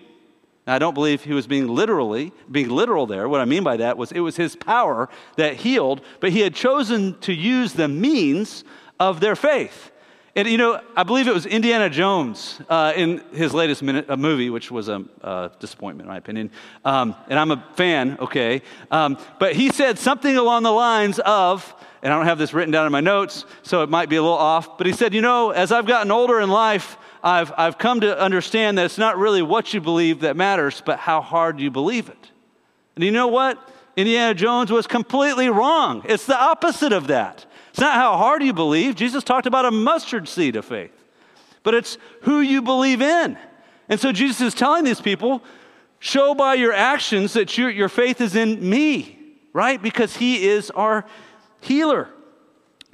[0.67, 3.29] Now, I don't believe he was being literally being literal there.
[3.29, 6.55] What I mean by that was it was his power that healed, but he had
[6.55, 8.65] chosen to use the means
[8.99, 9.93] of their faith.
[10.37, 14.19] And you know, I believe it was Indiana Jones uh, in his latest minute, uh,
[14.19, 16.51] movie, which was a disappointment in my opinion.
[16.85, 18.61] Um, and I'm a fan, okay.
[18.91, 22.71] Um, but he said something along the lines of, and I don't have this written
[22.71, 24.77] down in my notes, so it might be a little off.
[24.77, 28.21] But he said, you know, as I've gotten older in life, I've, I've come to
[28.21, 32.11] understand that it's not really what you believe that matters, but how hard you believe
[32.11, 32.31] it.
[32.95, 33.59] And you know what?
[33.97, 36.03] Indiana Jones was completely wrong.
[36.07, 37.47] It's the opposite of that.
[37.77, 38.95] It's not how hard you believe.
[38.95, 40.95] Jesus talked about a mustard seed of faith,
[41.63, 43.37] but it's who you believe in.
[43.91, 45.45] And so Jesus is telling these people,
[45.99, 49.19] show by your actions that your, your faith is in me,
[49.53, 49.83] right?
[49.83, 51.05] Because he is our
[51.61, 52.09] healer.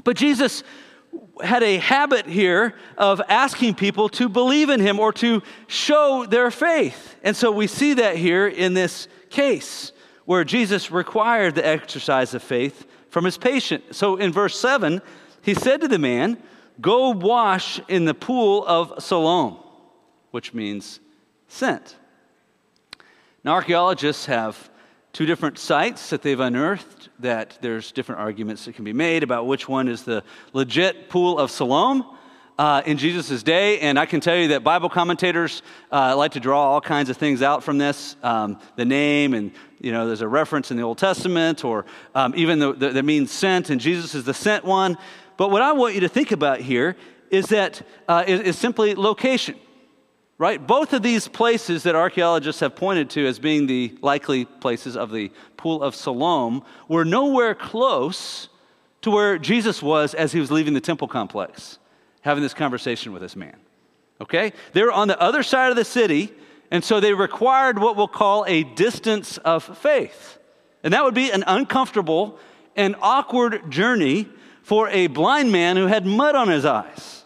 [0.03, 0.65] But Jesus
[1.45, 6.51] had a habit here of asking people to believe in him or to show their
[6.51, 7.15] faith.
[7.23, 9.93] And so we see that here in this case
[10.25, 13.95] where Jesus required the exercise of faith from his patient.
[13.95, 15.03] So in verse 7,
[15.43, 16.43] he said to the man,
[16.81, 19.59] Go wash in the pool of Siloam,
[20.31, 20.99] which means
[21.47, 21.95] sent.
[23.45, 24.71] Now, archaeologists have
[25.13, 29.47] two different sites that they've unearthed that there's different arguments that can be made about
[29.47, 32.17] which one is the legit pool of Siloam.
[32.63, 33.81] Uh, in Jesus' day.
[33.81, 37.17] And I can tell you that Bible commentators uh, like to draw all kinds of
[37.17, 40.85] things out from this um, the name, and you know, there's a reference in the
[40.85, 44.65] Old Testament, or um, even the, the, the, means sent, and Jesus is the sent
[44.65, 44.97] one.
[45.37, 46.95] But what I want you to think about here
[47.33, 49.57] is that uh, is, is simply location
[50.39, 50.65] right?
[50.65, 55.11] Both of these places that archaeologists have pointed to as being the likely places of
[55.11, 58.49] the Pool of Siloam were nowhere close
[59.01, 61.79] to where Jesus was as he was leaving the temple complex,
[62.23, 63.57] having this conversation with this man.
[64.21, 64.53] Okay?
[64.73, 66.33] They were on the other side of the city,
[66.71, 70.39] and so they required what we'll call a distance of faith.
[70.83, 72.39] And that would be an uncomfortable
[72.75, 74.29] and awkward journey
[74.63, 77.25] for a blind man who had mud on his eyes.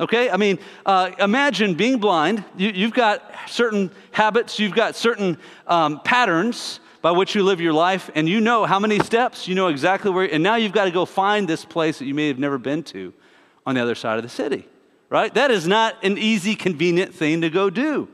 [0.00, 0.30] Okay?
[0.30, 2.44] I mean, uh, imagine being blind.
[2.56, 7.72] You, have got certain habits, you've got certain um, patterns by which you live your
[7.72, 10.86] life, and you know how many steps, you know exactly where, and now you've got
[10.86, 13.12] to go find this place that you may have never been to
[13.66, 14.66] on the other side of the city,
[15.10, 15.34] right?
[15.34, 18.08] That is not an easy, convenient thing to go do.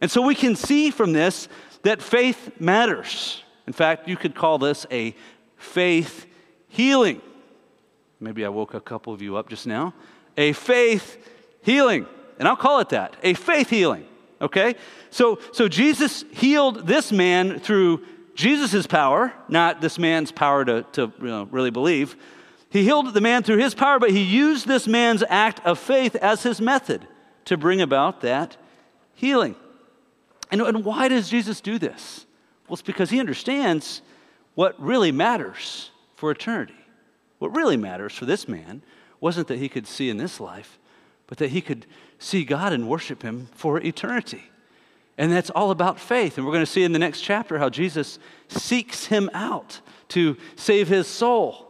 [0.00, 1.48] And so we can see from this
[1.82, 3.42] that faith matters.
[3.66, 5.14] In fact, you could call this a
[5.56, 6.26] faith
[6.68, 7.20] healing.
[8.20, 9.92] Maybe I woke a couple of you up just now
[10.36, 11.16] a faith
[11.62, 12.06] healing.
[12.38, 14.06] And I'll call it that a faith healing.
[14.40, 14.74] Okay?
[15.10, 21.12] So, so Jesus healed this man through Jesus' power, not this man's power to, to
[21.18, 22.16] you know, really believe.
[22.70, 26.16] He healed the man through his power, but he used this man's act of faith
[26.16, 27.06] as his method
[27.44, 28.56] to bring about that
[29.14, 29.54] healing.
[30.50, 32.26] And, and why does Jesus do this?
[32.66, 34.02] Well, it's because he understands
[34.54, 36.74] what really matters for eternity.
[37.38, 38.82] What really matters for this man
[39.20, 40.78] wasn't that he could see in this life,
[41.26, 41.86] but that he could
[42.18, 44.50] see God and worship him for eternity.
[45.18, 46.36] And that's all about faith.
[46.36, 50.36] And we're going to see in the next chapter how Jesus seeks him out to
[50.56, 51.65] save his soul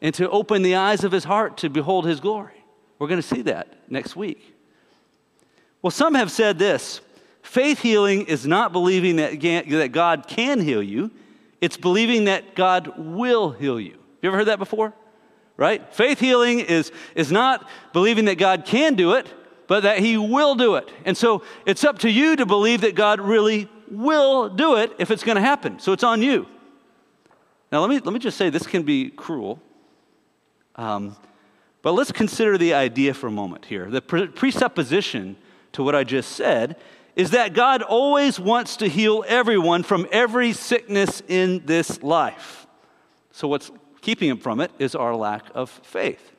[0.00, 2.64] and to open the eyes of his heart to behold his glory.
[2.98, 4.54] We're going to see that next week.
[5.82, 7.00] Well, some have said this
[7.42, 11.10] faith healing is not believing that, God can heal you,
[11.60, 13.92] it's believing that God will heal you.
[13.92, 14.92] Have you ever heard that before?
[15.58, 15.92] right?
[15.92, 19.26] Faith healing is, is not believing that God can do it,
[19.66, 20.88] but that He will do it.
[21.04, 25.10] And so it's up to you to believe that God really will do it if
[25.10, 25.78] it's going to happen.
[25.80, 26.46] So it's on you.
[27.70, 29.60] Now, let me, let me just say this can be cruel.
[30.78, 31.16] Um,
[31.82, 33.90] but let's consider the idea for a moment here.
[33.90, 35.36] The pre- presupposition
[35.72, 36.76] to what I just said
[37.16, 42.66] is that God always wants to heal everyone from every sickness in this life.
[43.32, 43.70] So, what's
[44.00, 46.32] keeping him from it is our lack of faith.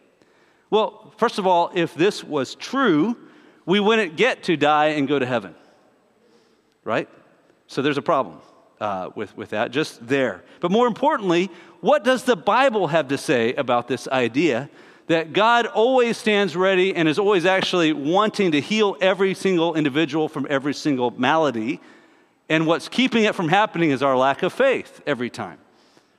[0.70, 3.18] Well, first of all, if this was true,
[3.66, 5.54] we wouldn't get to die and go to heaven,
[6.86, 7.10] right?
[7.68, 8.40] So, there's a problem
[8.80, 10.44] uh, with, with that, just there.
[10.60, 11.50] But more importantly,
[11.82, 14.70] what does the Bible have to say about this idea
[15.10, 20.30] that God always stands ready and is always actually wanting to heal every single individual
[20.30, 21.82] from every single malady.
[22.48, 25.58] And what's keeping it from happening is our lack of faith every time,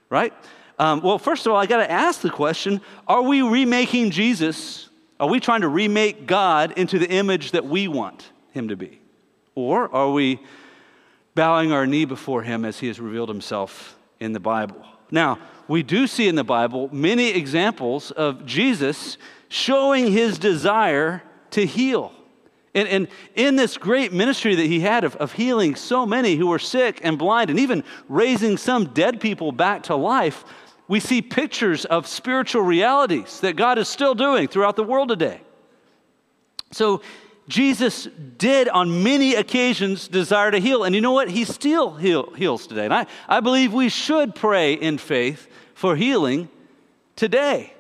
[0.09, 0.35] right?
[0.77, 4.89] Um, well, first of all, I got to ask the question are we remaking Jesus?
[5.21, 9.01] Are we trying to remake God into the image that we want him to be?
[9.55, 10.41] Or are we
[11.35, 14.85] bowing our knee before him as he has revealed himself in the Bible?
[15.11, 19.19] Now, we do see in the Bible many examples of Jesus
[19.49, 22.13] showing his desire to heal.
[22.75, 26.47] And, and, in this great ministry that he had of, of healing so many who
[26.47, 30.45] were sick and blind, and even raising some dead people back to life,
[30.87, 35.41] we see pictures of spiritual realities that God is still doing throughout the world today.
[36.71, 37.03] So,
[37.51, 40.85] Jesus did on many occasions desire to heal.
[40.85, 41.29] And you know what?
[41.29, 42.85] He still heal, heals today.
[42.85, 46.49] And I, I believe we should pray in faith for healing
[47.17, 47.75] today.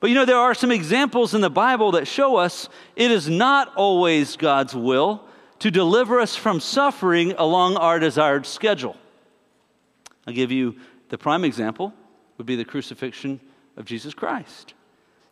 [0.00, 3.28] But you know, there are some examples in the Bible that show us it is
[3.28, 5.24] not always God's will
[5.60, 8.96] to deliver us from suffering along our desired schedule.
[10.26, 10.76] I'll give you
[11.08, 11.94] the prime example
[12.36, 13.40] would be the crucifixion
[13.76, 14.74] of Jesus Christ.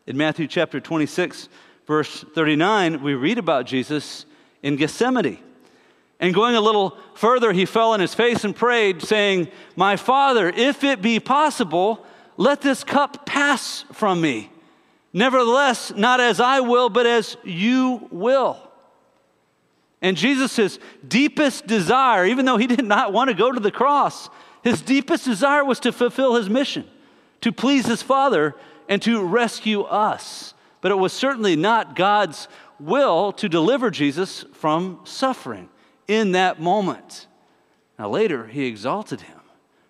[0.06, 1.48] In Matthew chapter 26,
[1.92, 4.24] verse 39, we read about Jesus
[4.62, 5.38] in Gethsemane.
[6.18, 10.48] And going a little further, he fell on his face and prayed, saying, My Father,
[10.48, 12.06] if it be possible,
[12.38, 14.50] let this cup pass from me.
[15.12, 18.56] Nevertheless, not as I will, but as you will.
[20.00, 24.30] And Jesus' deepest desire, even though he did not want to go to the cross,
[24.64, 26.86] his deepest desire was to fulfill his mission,
[27.42, 28.54] to please his Father,
[28.88, 30.54] and to rescue us.
[30.82, 35.70] But it was certainly not God's will to deliver Jesus from suffering
[36.06, 37.26] in that moment.
[37.98, 39.40] Now, later, he exalted him,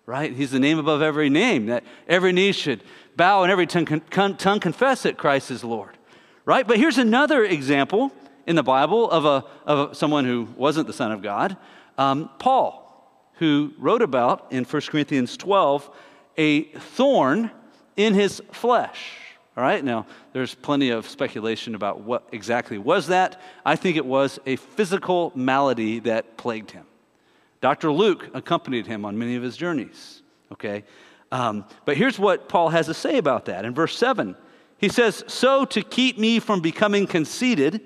[0.05, 0.31] right?
[0.31, 2.83] He's the name above every name, that every knee should
[3.15, 5.97] bow and every tongue, confess that Christ is Lord,
[6.45, 6.65] right?
[6.65, 8.11] But here's another example
[8.45, 11.57] in the Bible of, a, of someone who wasn't the Son of God
[11.97, 15.89] um, Paul, who wrote about in 1 Corinthians 12
[16.37, 17.51] a thorn
[17.95, 19.11] in his flesh.
[19.55, 23.39] All right, now there's plenty of speculation about what exactly was that.
[23.63, 26.85] I think it was a physical malady that plagued him.
[27.61, 27.91] Dr.
[27.91, 30.83] Luke accompanied him on many of his journeys, okay?
[31.31, 33.63] Um, but here's what Paul has to say about that.
[33.63, 34.35] In verse 7,
[34.79, 37.81] he says, So to keep me from becoming conceited,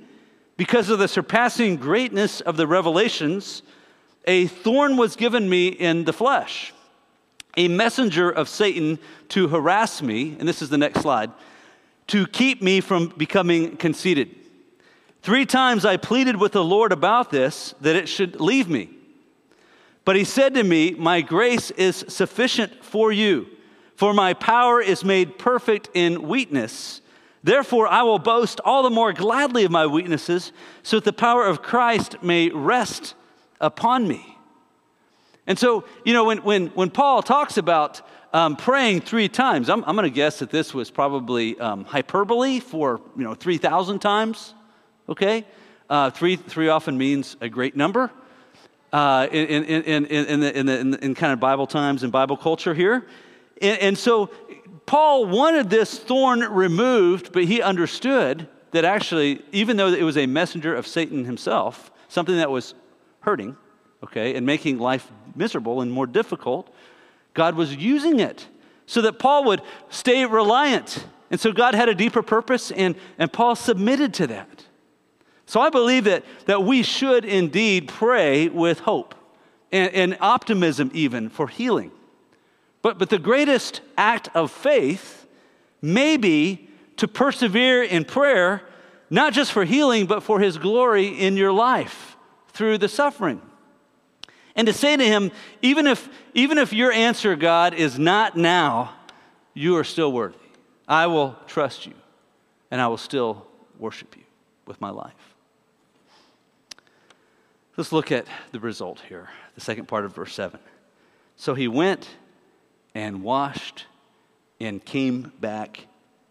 [0.55, 3.61] because of the surpassing greatness of the revelations,
[4.25, 6.73] a thorn was given me in the flesh,
[7.57, 8.99] a messenger of Satan
[9.29, 10.37] to harass me.
[10.39, 11.31] And this is the next slide
[12.07, 14.33] to keep me from becoming conceited.
[15.21, 18.89] Three times I pleaded with the Lord about this, that it should leave me.
[20.05, 23.47] But he said to me, My grace is sufficient for you,
[23.95, 27.01] for my power is made perfect in weakness.
[27.43, 31.45] Therefore, I will boast all the more gladly of my weaknesses, so that the power
[31.45, 33.15] of Christ may rest
[33.59, 34.37] upon me.
[35.45, 38.01] And so, you know, when, when, when Paul talks about
[38.33, 39.69] um, praying three times.
[39.69, 43.99] I'm, I'm going to guess that this was probably um, hyperbole for, you know, 3,000
[43.99, 44.53] times,
[45.07, 45.45] okay?
[45.89, 48.11] Uh, three, three often means a great number
[48.91, 52.37] uh, in, in, in, in, the, in, the, in, kind of Bible times and Bible
[52.37, 53.05] culture here.
[53.61, 54.29] And, and so
[54.85, 60.25] Paul wanted this thorn removed, but he understood that actually, even though it was a
[60.25, 62.73] messenger of Satan himself, something that was
[63.21, 63.55] hurting,
[64.03, 66.73] okay, and making life miserable and more difficult,
[67.37, 68.47] God was using it
[68.87, 71.05] so that Paul would stay reliant.
[71.29, 74.65] And so God had a deeper purpose, and, and Paul submitted to that.
[75.45, 79.13] So I believe that, that we should indeed pray with hope
[79.71, 81.91] and, and optimism, even for healing.
[82.81, 85.27] But, but the greatest act of faith
[85.79, 88.63] may be to persevere in prayer,
[89.11, 92.17] not just for healing, but for his glory in your life
[92.49, 93.41] through the suffering
[94.57, 95.31] and to say to him,
[95.61, 98.95] even if, even if your answer, God, is not now,
[99.53, 100.37] you are still worthy.
[100.87, 101.93] I will trust you,
[102.71, 103.45] and I will still
[103.77, 104.23] worship you
[104.65, 105.13] with my life.
[107.77, 110.59] Let's look at the result here, the second part of verse 7.
[111.35, 112.09] So he went
[112.95, 113.85] and washed
[114.59, 115.85] and came back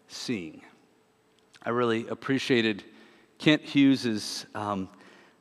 [0.09, 0.61] seeing.
[1.63, 2.83] I really appreciated
[3.37, 4.89] Kent Hughes's um,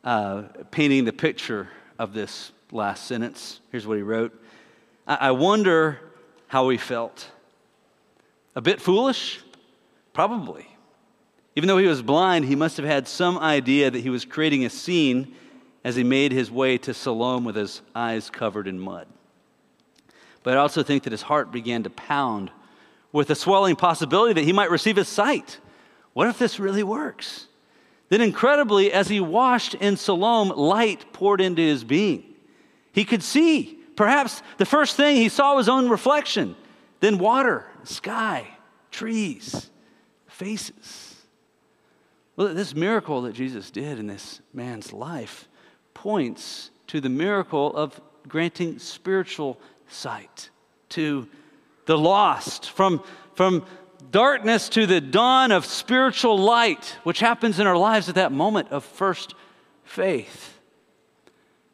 [0.04, 1.68] uh, painting the picture
[1.98, 3.60] of this last sentence.
[3.70, 4.32] Here's what he wrote
[5.06, 6.00] I, I wonder
[6.48, 7.30] how he felt.
[8.54, 9.40] A bit foolish?
[10.12, 10.66] Probably.
[11.56, 14.64] Even though he was blind, he must have had some idea that he was creating
[14.64, 15.34] a scene
[15.84, 19.06] as he made his way to Siloam with his eyes covered in mud.
[20.42, 22.50] But I also think that his heart began to pound
[23.12, 25.58] with the swelling possibility that he might receive his sight.
[26.12, 27.46] What if this really works?
[28.08, 32.35] Then, incredibly, as he washed in Siloam, light poured into his being.
[32.96, 33.78] He could see.
[33.94, 36.56] Perhaps the first thing he saw was his own reflection,
[37.00, 38.48] then water, sky,
[38.90, 39.70] trees,
[40.26, 41.14] faces.
[42.36, 45.46] Well, this miracle that Jesus did in this man's life
[45.92, 50.48] points to the miracle of granting spiritual sight
[50.90, 51.28] to
[51.84, 53.02] the lost, from,
[53.34, 53.64] from
[54.10, 58.68] darkness to the dawn of spiritual light, which happens in our lives at that moment
[58.70, 59.34] of first
[59.84, 60.55] faith.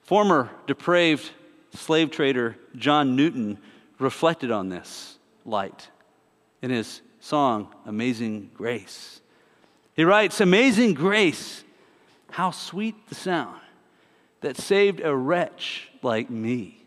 [0.02, 1.30] Former depraved
[1.74, 3.58] slave trader John Newton
[3.98, 5.88] reflected on this light
[6.60, 9.20] in his song, Amazing Grace.
[9.94, 11.64] He writes, Amazing grace,
[12.30, 13.60] how sweet the sound
[14.40, 16.84] that saved a wretch like me.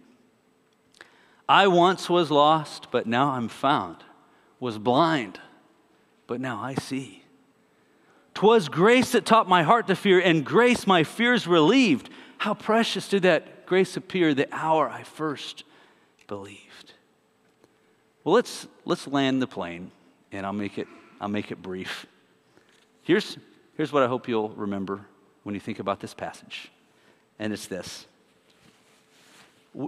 [1.48, 3.98] I once was lost, but now I'm found,
[4.60, 5.40] was blind,
[6.28, 7.26] but now I see.
[8.34, 12.10] 'Twas grace that taught my heart to fear, and grace my fears relieved.
[12.38, 15.64] How precious did that grace appear the hour I first
[16.28, 16.94] believed.
[18.24, 19.92] Well, let's, let's land the plane,
[20.32, 20.88] and I'll make it,
[21.22, 22.06] I'll make it brief.
[23.04, 23.38] Here's,
[23.78, 25.02] here's what I hope you'll remember
[25.44, 26.72] when you think about this passage,
[27.38, 28.06] and it's this.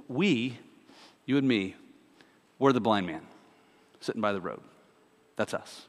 [0.07, 0.57] We
[1.27, 1.75] you and me,
[2.57, 3.21] we're the blind man
[3.99, 4.61] sitting by the road.
[5.35, 5.85] That's us.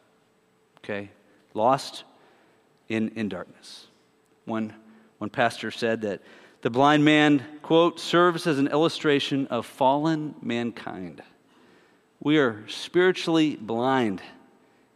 [0.78, 1.10] Okay?
[1.54, 2.04] Lost
[2.88, 3.86] in, in darkness.
[4.44, 4.74] One,
[5.18, 6.20] one pastor said that
[6.62, 11.22] the blind man, quote, serves as an illustration of fallen mankind.
[12.20, 14.22] We are spiritually blind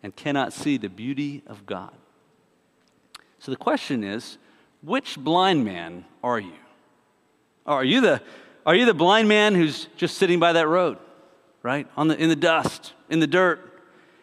[0.02, 1.94] and cannot see the beauty of God.
[3.38, 4.38] So the question is
[4.82, 6.52] which blind man are you?
[7.64, 8.20] Oh, are you the
[8.64, 10.98] are you the blind man who's just sitting by that road,
[11.62, 11.86] right?
[11.96, 13.68] On the, in the dust, in the dirt?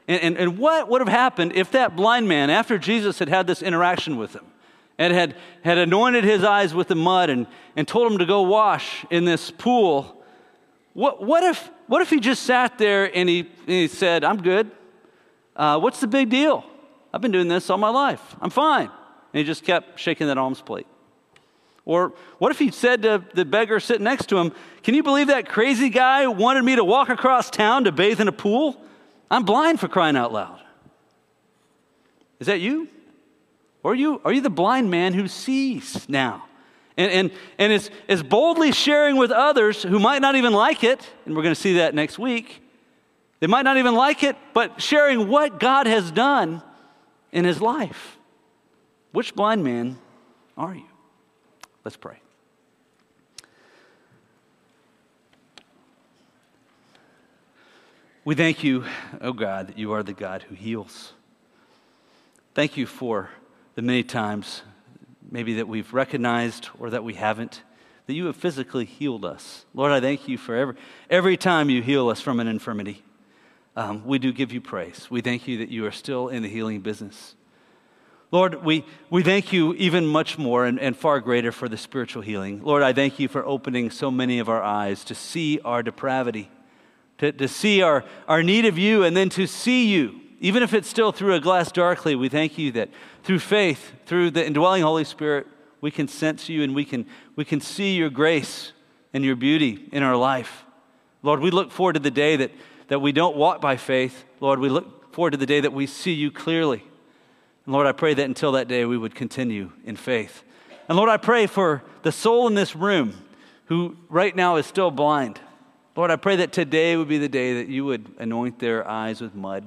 [0.08, 3.48] And, and, and what would have happened if that blind man, after Jesus had had
[3.48, 4.46] this interaction with him,
[5.00, 8.42] and had, had anointed his eyes with the mud and, and told him to go
[8.42, 10.22] wash in this pool,
[10.94, 14.42] what, what, if, what if he just sat there and he, and he said, I'm
[14.42, 14.70] good?
[15.56, 16.66] Uh, what's the big deal?
[17.14, 18.22] I've been doing this all my life.
[18.42, 18.88] I'm fine.
[18.88, 20.88] And he just kept shaking that alms plate.
[21.86, 24.52] Or what if he said to the beggar sitting next to him,
[24.84, 28.28] Can you believe that crazy guy wanted me to walk across town to bathe in
[28.28, 28.80] a pool?
[29.32, 30.60] I'm blind for crying out loud.
[32.40, 32.90] Is that you?
[33.84, 36.46] Or are you, are you the blind man who sees now?
[36.98, 41.08] And, and, and is, is boldly sharing with others who might not even like it,
[41.26, 42.62] and we're going to see that next week.
[43.40, 46.62] They might not even like it, but sharing what God has done
[47.32, 48.18] in his life.
[49.12, 49.98] Which blind man
[50.58, 50.84] are you?
[51.86, 52.20] Let's pray.
[58.26, 58.84] We thank you,
[59.22, 61.14] oh God, that you are the God who heals.
[62.54, 63.30] Thank you for
[63.80, 64.62] the many times,
[65.32, 67.64] maybe that we've recognized or that we haven't,
[68.08, 69.64] that you have physically healed us.
[69.74, 70.76] Lord, I thank you for every,
[71.10, 73.06] every time you heal us from an infirmity.
[73.78, 75.08] Um, we do give you praise.
[75.10, 77.36] We thank you that you are still in the healing business.
[78.34, 82.22] Lord, we, we thank you even much more and, and far greater for the spiritual
[82.22, 82.62] healing.
[82.62, 86.52] Lord, I thank you for opening so many of our eyes to see our depravity,
[87.20, 90.20] to, to see our, our need of you, and then to see you.
[90.40, 92.90] Even if it's still through a glass darkly, we thank you that
[93.24, 95.48] through faith, through the indwelling Holy Spirit,
[95.82, 98.74] we can sense you and we can, we can see your grace
[99.14, 100.66] and your beauty in our life.
[101.24, 102.52] Lord, we look forward to the day that,
[102.88, 104.24] that we don't walk by faith.
[104.40, 106.84] Lord, we look forward to the day that we see you clearly
[107.70, 110.42] and Lord, I pray that until that day we would continue in faith.
[110.88, 113.14] And Lord, I pray for the soul in this room
[113.66, 115.40] who right now is still blind.
[115.96, 119.22] Lord, I pray that today would be the day that you would anoint their eyes
[119.22, 119.66] with mud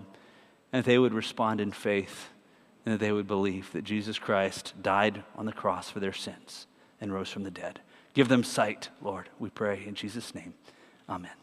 [0.73, 2.31] and that they would respond in faith
[2.85, 6.67] and that they would believe that Jesus Christ died on the cross for their sins
[7.01, 7.81] and rose from the dead.
[8.15, 10.55] Give them sight, Lord, we pray in Jesus' name.
[11.09, 11.42] Amen.